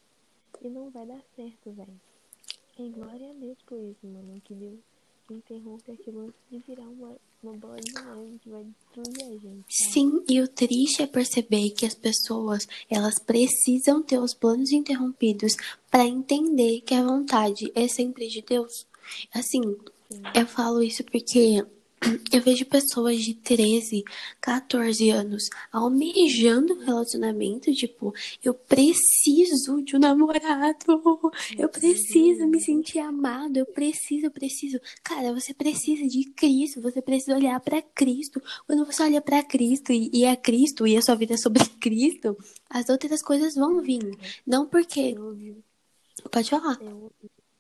E 0.61 0.69
não 0.69 0.91
vai 0.91 1.07
dar 1.07 1.23
certo, 1.37 1.73
velho. 1.73 2.01
E 2.79 2.89
glória 2.91 3.31
a 3.31 3.35
Deus 3.35 3.59
por 3.67 3.79
isso, 3.79 4.07
mano. 4.07 4.41
Que 4.45 4.55
Deus 4.55 4.79
interrompe 5.31 5.93
aquilo 5.93 6.21
antes 6.21 6.41
de 6.51 6.59
virar 6.59 6.89
uma, 6.89 7.17
uma 7.43 7.53
bola 7.55 7.77
de 7.77 7.93
neve 7.93 8.39
que 8.43 8.49
vai 8.51 8.65
destruir 8.65 9.23
a 9.23 9.39
gente. 9.39 9.65
Sim, 9.69 10.25
e 10.29 10.41
o 10.41 10.49
triste 10.49 11.03
é 11.03 11.07
perceber 11.07 11.71
que 11.71 11.87
as 11.87 11.95
pessoas, 11.95 12.67
elas 12.91 13.19
precisam 13.19 14.03
ter 14.03 14.19
os 14.19 14.35
planos 14.35 14.73
interrompidos 14.73 15.53
para 15.91 16.07
entender 16.07 16.81
que 16.81 16.95
a 16.95 17.05
vontade 17.05 17.71
é 17.75 17.87
sempre 17.87 18.27
de 18.29 18.43
Deus. 18.43 18.87
Assim, 19.33 19.63
Sim. 20.11 20.23
eu 20.35 20.47
falo 20.47 20.83
isso 20.83 21.05
porque 21.05 21.65
eu 22.33 22.41
vejo 22.41 22.65
pessoas 22.65 23.23
de 23.23 23.35
13, 23.35 24.05
14 24.41 25.11
anos 25.11 25.51
almejando 25.71 26.75
um 26.75 26.85
relacionamento, 26.85 27.73
tipo, 27.75 28.15
eu 28.43 28.55
preciso 28.55 29.83
de 29.83 29.97
um 29.97 29.99
namorado, 29.99 31.23
eu 31.59 31.69
preciso 31.69 32.47
me 32.47 32.61
sentir 32.61 33.01
amado, 33.01 33.59
eu 33.59 33.67
preciso, 33.67 34.27
eu 34.27 34.31
preciso. 34.31 34.81
Cara, 35.03 35.35
você 35.35 35.53
precisa 35.53 36.07
de 36.07 36.25
Cristo, 36.31 36.81
você 36.81 37.03
precisa 37.03 37.37
olhar 37.37 37.61
para 37.61 37.83
Cristo. 37.83 38.41
Quando 38.67 38.87
você 38.87 39.03
olha 39.03 39.21
para 39.21 39.43
Cristo 39.43 39.93
e, 39.93 40.11
e 40.13 40.25
é 40.25 40.35
Cristo 40.37 40.87
e 40.87 40.97
a 40.97 41.03
sua 41.03 41.15
vida 41.15 41.35
é 41.35 41.37
sobre 41.37 41.63
Cristo, 41.81 42.37
as 42.69 42.89
outras 42.89 43.23
coisas 43.23 43.55
vão 43.55 43.81
vir. 43.83 44.17
Não 44.47 44.67
porque. 44.67 45.15
Pode 46.31 46.51
falar. 46.51 46.79
Eu, 46.81 47.13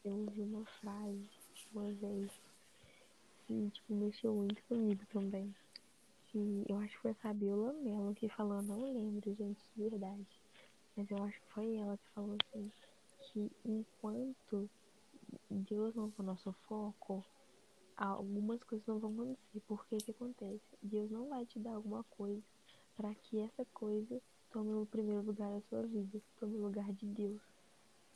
eu 0.04 0.12
ouvi 0.12 0.42
uma 0.42 0.64
frase 0.80 1.28
uma 1.72 1.92
vez 1.92 2.30
que, 3.50 3.70
tipo, 3.70 3.94
mexeu 3.94 4.32
muito 4.32 4.62
comigo 4.64 5.04
também. 5.06 5.52
Que 6.28 6.64
eu 6.68 6.78
acho 6.78 6.94
que 6.94 7.02
foi 7.02 7.10
a 7.10 7.14
Fabiola 7.16 7.72
Mello 7.72 8.14
que 8.14 8.28
falou, 8.28 8.62
não 8.62 8.92
lembro, 8.92 9.34
gente, 9.34 9.60
de 9.74 9.88
verdade. 9.90 10.40
Mas 10.96 11.10
eu 11.10 11.20
acho 11.24 11.40
que 11.40 11.52
foi 11.52 11.74
ela 11.74 11.98
que 11.98 12.08
falou 12.14 12.36
assim, 12.46 12.70
que 13.20 13.50
enquanto 13.64 14.70
Deus 15.50 15.96
não 15.96 16.12
for 16.12 16.22
nosso 16.22 16.52
foco, 16.68 17.24
algumas 17.96 18.62
coisas 18.62 18.86
não 18.86 19.00
vão 19.00 19.10
acontecer. 19.10 19.60
Por 19.66 19.84
que 19.86 19.96
que 19.96 20.10
acontece? 20.12 20.62
Deus 20.80 21.10
não 21.10 21.28
vai 21.28 21.44
te 21.44 21.58
dar 21.58 21.74
alguma 21.74 22.04
coisa 22.04 22.42
para 22.96 23.12
que 23.16 23.40
essa 23.40 23.64
coisa 23.74 24.22
tome 24.52 24.72
o 24.72 24.86
primeiro 24.86 25.22
lugar 25.22 25.50
da 25.50 25.60
sua 25.62 25.82
vida, 25.82 26.20
tome 26.38 26.56
o 26.56 26.62
lugar 26.62 26.92
de 26.92 27.06
Deus. 27.06 27.42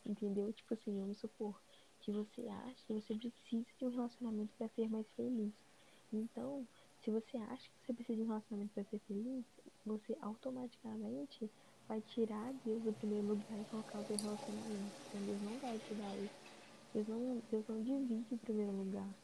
Entendeu? 0.07 0.53
Tipo 0.53 0.75
assim, 0.75 0.97
vamos 1.01 1.18
supor, 1.18 1.61
que 2.05 2.12
você 2.12 2.47
acha 2.47 2.85
que 2.87 2.93
você 2.93 3.14
precisa 3.14 3.64
de 3.79 3.87
um 3.87 3.90
relacionamento 3.90 4.53
para 4.59 4.69
ser 4.69 4.88
mais 4.90 5.07
feliz. 5.17 5.55
Então, 6.12 6.67
se 7.01 7.11
você 7.11 7.37
acha 7.38 7.69
que 7.71 7.87
você 7.87 7.95
precisa 7.95 8.17
de 8.17 8.23
um 8.23 8.27
relacionamento 8.29 8.75
para 8.75 8.85
ser 8.85 8.99
feliz, 9.01 9.45
você 9.87 10.17
automaticamente 10.21 11.51
vai 11.88 12.03
tirar 12.03 12.53
Deus 12.64 12.83
do 12.83 12.93
primeiro 12.93 13.27
lugar 13.29 13.59
e 13.61 13.64
colocar 13.67 14.01
o 14.01 14.05
seu 14.05 14.19
relacionamento. 14.19 14.95
Então 15.09 15.25
Deus 15.25 15.40
não 15.40 15.59
vai 15.59 15.79
te 15.81 15.95
dar 15.95 16.17
isso. 16.19 16.35
Deus 16.93 17.09
não, 17.09 17.43
Deus 17.51 17.67
não 17.69 17.83
divide 17.83 18.35
o 18.35 18.38
primeiro 18.38 18.73
lugar. 18.73 19.14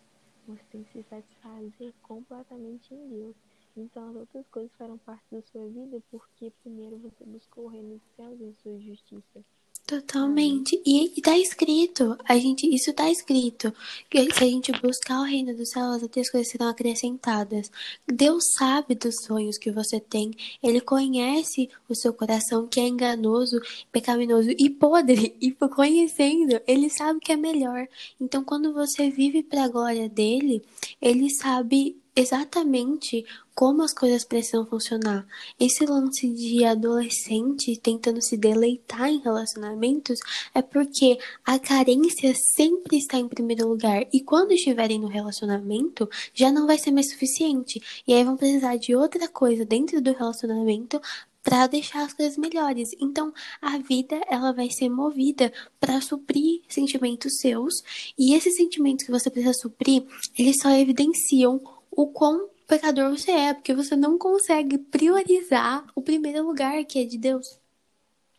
Você 0.46 0.62
tem 0.70 0.82
que 0.84 0.92
se 0.92 1.02
satisfazer 1.08 1.94
completamente 2.02 2.94
em 2.94 3.08
Deus. 3.08 3.36
Então 3.76 4.08
as 4.10 4.16
outras 4.16 4.48
coisas 4.48 4.72
farão 4.76 4.98
parte 4.98 5.24
da 5.30 5.42
sua 5.42 5.68
vida 5.68 6.02
porque 6.10 6.50
primeiro 6.62 6.98
você 6.98 7.24
buscou 7.24 7.66
o 7.66 7.68
reino 7.68 7.98
dos 7.98 8.08
céus 8.16 8.40
e 8.40 8.54
sua 8.54 8.78
justiça. 8.80 9.44
Totalmente. 9.90 10.80
E, 10.86 11.12
e 11.18 11.20
tá 11.20 11.36
escrito. 11.36 12.16
A 12.24 12.38
gente, 12.38 12.64
isso 12.72 12.92
tá 12.92 13.10
escrito. 13.10 13.74
Que 14.08 14.32
se 14.32 14.44
a 14.44 14.46
gente 14.46 14.70
buscar 14.80 15.18
o 15.18 15.24
reino 15.24 15.52
dos 15.52 15.70
céus, 15.70 15.96
as 15.96 16.02
outras 16.04 16.30
coisas 16.30 16.48
serão 16.48 16.68
acrescentadas. 16.68 17.72
Deus 18.06 18.52
sabe 18.56 18.94
dos 18.94 19.16
sonhos 19.24 19.58
que 19.58 19.72
você 19.72 19.98
tem. 19.98 20.30
Ele 20.62 20.80
conhece 20.80 21.68
o 21.88 21.94
seu 21.96 22.14
coração 22.14 22.68
que 22.68 22.78
é 22.78 22.86
enganoso, 22.86 23.60
pecaminoso 23.90 24.50
e 24.56 24.70
podre. 24.70 25.34
E 25.40 25.50
conhecendo, 25.74 26.60
ele 26.68 26.88
sabe 26.88 27.18
que 27.18 27.32
é 27.32 27.36
melhor. 27.36 27.88
Então, 28.20 28.44
quando 28.44 28.72
você 28.72 29.10
vive 29.10 29.42
para 29.42 29.64
a 29.64 29.68
glória 29.68 30.08
dele, 30.08 30.62
ele 31.02 31.28
sabe 31.30 31.99
exatamente 32.14 33.24
como 33.54 33.82
as 33.82 33.92
coisas 33.92 34.24
precisam 34.24 34.64
funcionar. 34.66 35.26
Esse 35.58 35.84
lance 35.84 36.28
de 36.28 36.64
adolescente 36.64 37.76
tentando 37.76 38.22
se 38.22 38.36
deleitar 38.36 39.08
em 39.08 39.20
relacionamentos 39.20 40.18
é 40.54 40.62
porque 40.62 41.18
a 41.44 41.58
carência 41.58 42.32
sempre 42.56 42.96
está 42.96 43.18
em 43.18 43.28
primeiro 43.28 43.68
lugar 43.68 44.06
e 44.12 44.20
quando 44.22 44.52
estiverem 44.52 44.98
no 44.98 45.08
relacionamento 45.08 46.08
já 46.32 46.50
não 46.50 46.66
vai 46.66 46.78
ser 46.78 46.90
mais 46.90 47.10
suficiente 47.10 47.80
e 48.06 48.14
aí 48.14 48.24
vão 48.24 48.36
precisar 48.36 48.76
de 48.76 48.94
outra 48.94 49.28
coisa 49.28 49.64
dentro 49.64 50.00
do 50.00 50.12
relacionamento 50.12 51.00
para 51.42 51.66
deixar 51.66 52.04
as 52.04 52.12
coisas 52.12 52.36
melhores. 52.36 52.90
Então, 53.00 53.32
a 53.60 53.78
vida 53.78 54.20
ela 54.28 54.52
vai 54.52 54.70
ser 54.70 54.88
movida 54.88 55.52
para 55.78 56.00
suprir 56.00 56.60
sentimentos 56.68 57.38
seus, 57.40 57.74
e 58.18 58.34
esses 58.34 58.56
sentimentos 58.56 59.04
que 59.04 59.10
você 59.10 59.30
precisa 59.30 59.54
suprir, 59.54 60.04
eles 60.38 60.56
só 60.60 60.70
evidenciam 60.70 61.60
o 61.90 62.06
quão 62.12 62.48
pecador 62.66 63.10
você 63.10 63.30
é, 63.30 63.54
porque 63.54 63.74
você 63.74 63.96
não 63.96 64.18
consegue 64.18 64.78
priorizar 64.78 65.86
o 65.94 66.02
primeiro 66.02 66.46
lugar 66.46 66.84
que 66.84 67.00
é 67.00 67.04
de 67.04 67.18
Deus. 67.18 67.60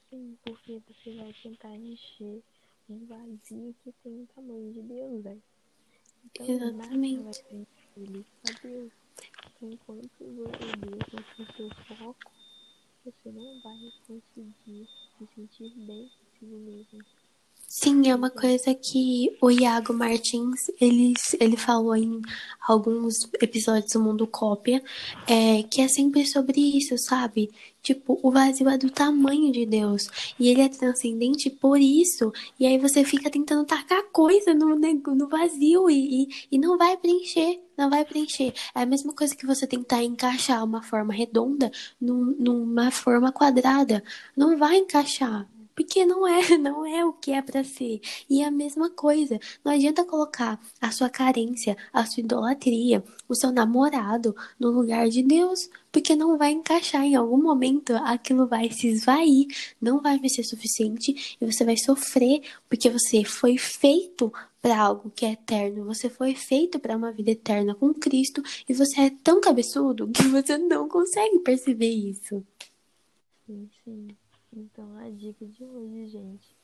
Sim, 0.09 0.37
porque 0.43 0.81
você 0.87 1.15
vai 1.15 1.33
tentar 1.41 1.75
encher 1.75 2.41
um 2.89 3.05
vazio 3.05 3.75
que 3.83 3.91
tem 4.03 4.21
o 4.21 4.27
tamanho 4.35 4.71
de 4.73 4.81
Deus, 4.81 5.23
velho. 5.23 5.43
Então, 6.25 6.49
Exatamente. 6.49 7.17
nada 7.17 7.23
vai 7.23 7.33
ser 7.33 7.67
feliz 7.93 8.25
a 8.49 8.67
Deus. 8.67 8.91
Enquanto 9.61 10.09
você 10.19 10.75
Deus 10.79 11.13
não 11.13 11.23
for 11.23 11.55
seu 11.55 11.69
foco, 11.97 12.31
você 13.05 13.31
não 13.31 13.61
vai 13.61 13.91
conseguir 14.07 14.87
se 15.17 15.27
sentir 15.35 15.69
bem 15.85 16.09
consigo 16.41 16.57
mesmo. 16.57 17.05
Sim, 17.73 18.09
é 18.09 18.13
uma 18.13 18.29
coisa 18.29 18.75
que 18.75 19.37
o 19.41 19.49
Iago 19.49 19.93
Martins, 19.93 20.69
ele, 20.79 21.13
ele 21.39 21.55
falou 21.55 21.95
em 21.95 22.21
alguns 22.67 23.29
episódios 23.41 23.93
do 23.93 24.01
Mundo 24.01 24.27
Cópia, 24.27 24.83
é, 25.25 25.63
que 25.63 25.81
é 25.81 25.87
sempre 25.87 26.25
sobre 26.25 26.59
isso, 26.59 26.97
sabe? 26.97 27.49
Tipo, 27.81 28.19
o 28.21 28.29
vazio 28.29 28.67
é 28.67 28.77
do 28.77 28.89
tamanho 28.89 29.53
de 29.53 29.65
Deus. 29.65 30.09
E 30.37 30.49
ele 30.49 30.59
é 30.59 30.67
transcendente 30.67 31.49
por 31.49 31.79
isso. 31.79 32.33
E 32.59 32.67
aí 32.67 32.77
você 32.77 33.05
fica 33.05 33.29
tentando 33.29 33.65
tacar 33.65 34.03
coisa 34.11 34.53
no, 34.53 34.75
no 34.75 35.29
vazio 35.29 35.89
e, 35.89 36.23
e, 36.23 36.29
e 36.51 36.57
não 36.59 36.77
vai 36.77 36.97
preencher. 36.97 37.61
Não 37.77 37.89
vai 37.89 38.03
preencher. 38.03 38.53
É 38.75 38.81
a 38.81 38.85
mesma 38.85 39.13
coisa 39.13 39.33
que 39.33 39.45
você 39.45 39.65
tentar 39.65 40.03
encaixar 40.03 40.61
uma 40.65 40.83
forma 40.83 41.13
redonda 41.13 41.71
num, 42.01 42.35
numa 42.37 42.91
forma 42.91 43.31
quadrada. 43.31 44.03
Não 44.35 44.57
vai 44.57 44.75
encaixar. 44.75 45.47
Porque 45.81 46.05
não 46.05 46.27
é, 46.27 46.57
não 46.59 46.85
é 46.85 47.03
o 47.03 47.11
que 47.11 47.31
é 47.31 47.41
para 47.41 47.63
ser. 47.63 47.99
E 48.29 48.43
é 48.43 48.45
a 48.45 48.51
mesma 48.51 48.91
coisa. 48.91 49.39
Não 49.65 49.71
adianta 49.71 50.05
colocar 50.05 50.59
a 50.79 50.91
sua 50.91 51.09
carência, 51.09 51.75
a 51.91 52.05
sua 52.05 52.21
idolatria, 52.21 53.03
o 53.27 53.33
seu 53.33 53.51
namorado 53.51 54.35
no 54.59 54.69
lugar 54.69 55.09
de 55.09 55.23
Deus, 55.23 55.67
porque 55.91 56.15
não 56.15 56.37
vai 56.37 56.51
encaixar 56.51 57.03
em 57.03 57.15
algum 57.15 57.41
momento, 57.41 57.93
aquilo 57.95 58.45
vai 58.45 58.69
se 58.69 58.89
esvair, 58.89 59.47
não 59.81 59.99
vai 59.99 60.19
ser 60.29 60.43
suficiente 60.43 61.35
e 61.41 61.45
você 61.45 61.65
vai 61.65 61.75
sofrer, 61.77 62.43
porque 62.69 62.87
você 62.87 63.23
foi 63.23 63.57
feito 63.57 64.31
para 64.61 64.79
algo 64.79 65.09
que 65.09 65.25
é 65.25 65.31
eterno, 65.31 65.85
você 65.85 66.11
foi 66.11 66.35
feito 66.35 66.79
para 66.79 66.95
uma 66.95 67.11
vida 67.11 67.31
eterna 67.31 67.73
com 67.73 67.91
Cristo 67.91 68.43
e 68.69 68.73
você 68.73 69.01
é 69.01 69.09
tão 69.09 69.41
cabeçudo 69.41 70.07
que 70.13 70.27
você 70.27 70.59
não 70.59 70.87
consegue 70.87 71.39
perceber 71.39 71.89
isso. 71.89 72.45
Sim, 73.47 73.67
sim. 73.83 74.20
Então 74.53 74.97
a 74.97 75.09
dica 75.09 75.45
de 75.45 75.63
hoje, 75.63 76.07
gente, 76.07 76.55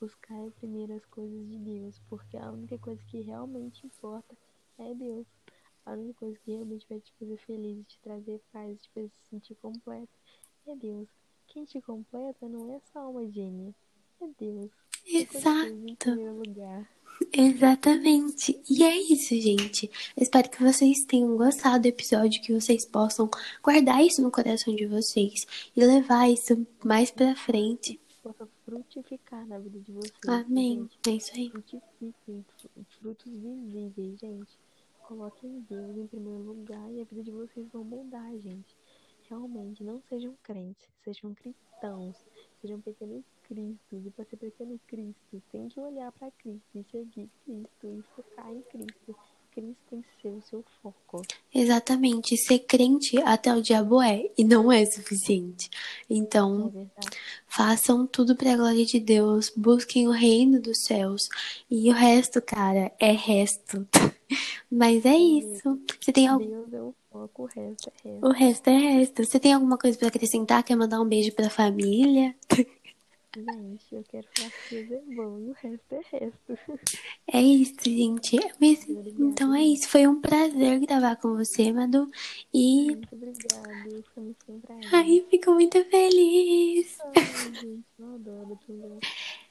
buscar 0.00 0.50
primeiro 0.52 0.94
as 0.94 1.04
coisas 1.06 1.48
de 1.48 1.58
Deus, 1.58 2.00
porque 2.08 2.36
a 2.36 2.50
única 2.50 2.78
coisa 2.78 3.02
que 3.04 3.20
realmente 3.20 3.84
importa 3.86 4.36
é 4.78 4.94
Deus. 4.94 5.26
A 5.84 5.92
única 5.92 6.20
coisa 6.20 6.38
que 6.38 6.52
realmente 6.52 6.86
vai 6.88 7.00
te 7.00 7.12
fazer 7.18 7.36
feliz, 7.38 7.86
te 7.86 7.98
trazer 8.00 8.40
paz, 8.52 8.80
te 8.80 8.90
fazer 8.90 9.08
se 9.08 9.28
sentir 9.28 9.54
completo 9.56 10.16
é 10.66 10.74
Deus. 10.74 11.08
Quem 11.46 11.64
te 11.64 11.80
completa 11.80 12.48
não 12.48 12.72
é 12.74 12.80
só 12.92 13.10
uma 13.10 13.26
gênia, 13.28 13.74
é 14.20 14.28
Deus. 14.38 14.70
Exato. 15.04 15.68
Em 15.68 15.94
primeiro 15.94 16.36
lugar. 16.36 16.88
Exatamente. 17.32 18.60
E 18.68 18.82
é 18.82 18.96
isso, 18.96 19.34
gente. 19.34 19.90
Eu 20.16 20.22
espero 20.22 20.48
que 20.50 20.62
vocês 20.62 21.04
tenham 21.04 21.36
gostado 21.36 21.82
do 21.82 21.86
episódio, 21.86 22.42
que 22.42 22.52
vocês 22.52 22.84
possam 22.86 23.28
guardar 23.62 24.04
isso 24.04 24.22
no 24.22 24.30
coração 24.30 24.74
de 24.74 24.86
vocês 24.86 25.46
e 25.76 25.84
levar 25.84 26.30
isso 26.30 26.66
mais 26.84 27.10
pra 27.10 27.34
frente. 27.34 28.00
Possa 28.22 28.48
frutificar 28.64 29.46
na 29.46 29.58
vida 29.58 29.80
de 29.80 29.92
vocês. 29.92 30.12
Amém. 30.26 30.88
Gente. 31.04 31.10
É 31.10 31.10
isso 31.10 31.32
aí. 31.34 31.50
Frutifiquem 31.50 32.44
frutos 33.00 33.32
visíveis, 33.32 34.18
gente. 34.18 34.58
Coloquem 35.02 35.64
Deus 35.68 35.96
em 35.96 36.06
primeiro 36.06 36.42
lugar 36.42 36.90
e 36.90 37.02
a 37.02 37.04
vida 37.04 37.22
de 37.22 37.30
vocês 37.30 37.66
vão 37.72 37.84
mudar, 37.84 38.30
gente. 38.38 38.74
Realmente, 39.28 39.82
não 39.82 40.00
sejam 40.08 40.34
crentes, 40.42 40.86
sejam 41.02 41.34
cristãos, 41.34 42.16
sejam 42.60 42.80
pequenos 42.80 43.24
Cristo. 43.48 44.02
E 44.06 44.10
para 44.10 44.24
ser 44.24 44.36
pequeno 44.36 44.80
Cristo, 44.86 45.42
tem 45.50 45.68
que 45.68 45.80
olhar 45.80 46.10
para 46.12 46.30
Cristo 46.32 46.62
e 46.74 46.84
seguir 46.90 47.30
Cristo 47.44 47.86
e 47.86 48.02
focar 48.14 48.50
em 48.52 48.62
Cristo. 48.62 49.16
Cristo 49.54 49.76
tem 49.88 50.02
que 50.02 50.08
ser 50.20 50.28
o 50.28 50.42
seu 50.42 50.64
foco. 50.82 51.22
Exatamente. 51.54 52.36
Ser 52.36 52.58
crente 52.60 53.16
até 53.22 53.54
o 53.54 53.62
diabo 53.62 54.02
é 54.02 54.28
e 54.36 54.42
não 54.44 54.70
é 54.70 54.84
suficiente. 54.84 55.70
Então, 56.10 56.72
é 56.74 57.06
façam 57.46 58.06
tudo 58.06 58.34
para 58.34 58.52
a 58.52 58.56
glória 58.56 58.84
de 58.84 58.98
Deus, 58.98 59.52
busquem 59.56 60.08
o 60.08 60.10
reino 60.10 60.60
dos 60.60 60.82
céus 60.84 61.22
e 61.70 61.88
o 61.88 61.92
resto, 61.92 62.42
cara, 62.42 62.92
é 62.98 63.12
resto. 63.12 63.86
Mas 64.68 65.06
é 65.06 65.16
isso. 65.16 65.80
Você 66.00 66.12
tem 66.12 66.26
algo 66.26 66.44
Deus 66.44 66.72
é 66.72 66.82
o 66.82 66.94
foco, 67.12 67.42
o 67.44 67.46
resto 67.46 67.92
é 68.04 68.08
resto. 68.08 68.26
O 68.26 68.32
resto 68.32 68.68
é 68.70 68.76
resto. 68.76 69.24
Você 69.24 69.38
tem 69.38 69.52
alguma 69.52 69.78
coisa 69.78 69.96
para 69.96 70.08
acrescentar? 70.08 70.64
Quer 70.64 70.74
mandar 70.74 71.00
um 71.00 71.06
beijo 71.06 71.32
para 71.32 71.46
a 71.46 71.50
família? 71.50 72.34
Gente, 73.36 73.84
eu 73.92 74.04
quero 74.04 74.28
Deus 74.70 74.90
é 74.92 75.00
bom 75.14 75.40
e 75.40 75.50
o 75.50 75.52
resto 75.54 75.94
é 75.94 76.00
resto. 76.12 76.58
É 77.32 77.42
isso, 77.42 77.74
gente. 77.84 78.38
Mas, 78.60 78.88
então 78.88 79.52
é 79.54 79.62
isso. 79.62 79.88
Foi 79.88 80.06
um 80.06 80.20
prazer 80.20 80.78
gravar 80.86 81.16
com 81.16 81.34
você, 81.34 81.72
Madu. 81.72 82.08
E. 82.52 82.86
Muito 82.86 83.14
obrigada. 83.14 84.04
Foi 84.14 84.22
muito 84.22 84.38
um 84.48 84.60
prazer. 84.60 84.94
Ai, 84.94 85.26
fico 85.28 85.52
muito 85.52 85.84
feliz. 85.86 86.96
Ai, 87.00 87.54
gente, 87.54 87.84
eu 87.98 88.14
adoro 88.14 88.58
também. 88.66 88.98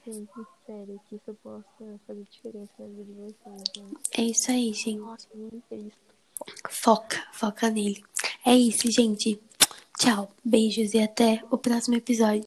Gente, 0.06 0.32
sério, 0.66 1.00
que 1.08 1.16
isso 1.16 1.34
possa 1.42 2.00
fazer 2.06 2.24
diferença 2.30 2.72
na 2.78 2.86
vida 2.86 3.04
de 3.04 3.12
vocês, 3.12 3.62
gente. 3.76 4.00
É 4.16 4.22
isso 4.22 4.50
aí, 4.50 4.72
gente. 4.72 4.98
Nossa. 4.98 5.28
Foca, 6.70 7.26
foca 7.32 7.70
nele. 7.70 8.02
É 8.46 8.56
isso, 8.56 8.90
gente. 8.90 9.40
Tchau, 9.98 10.28
beijos 10.44 10.92
e 10.92 11.00
até 11.00 11.42
o 11.50 11.56
próximo 11.56 11.94
episódio. 11.94 12.42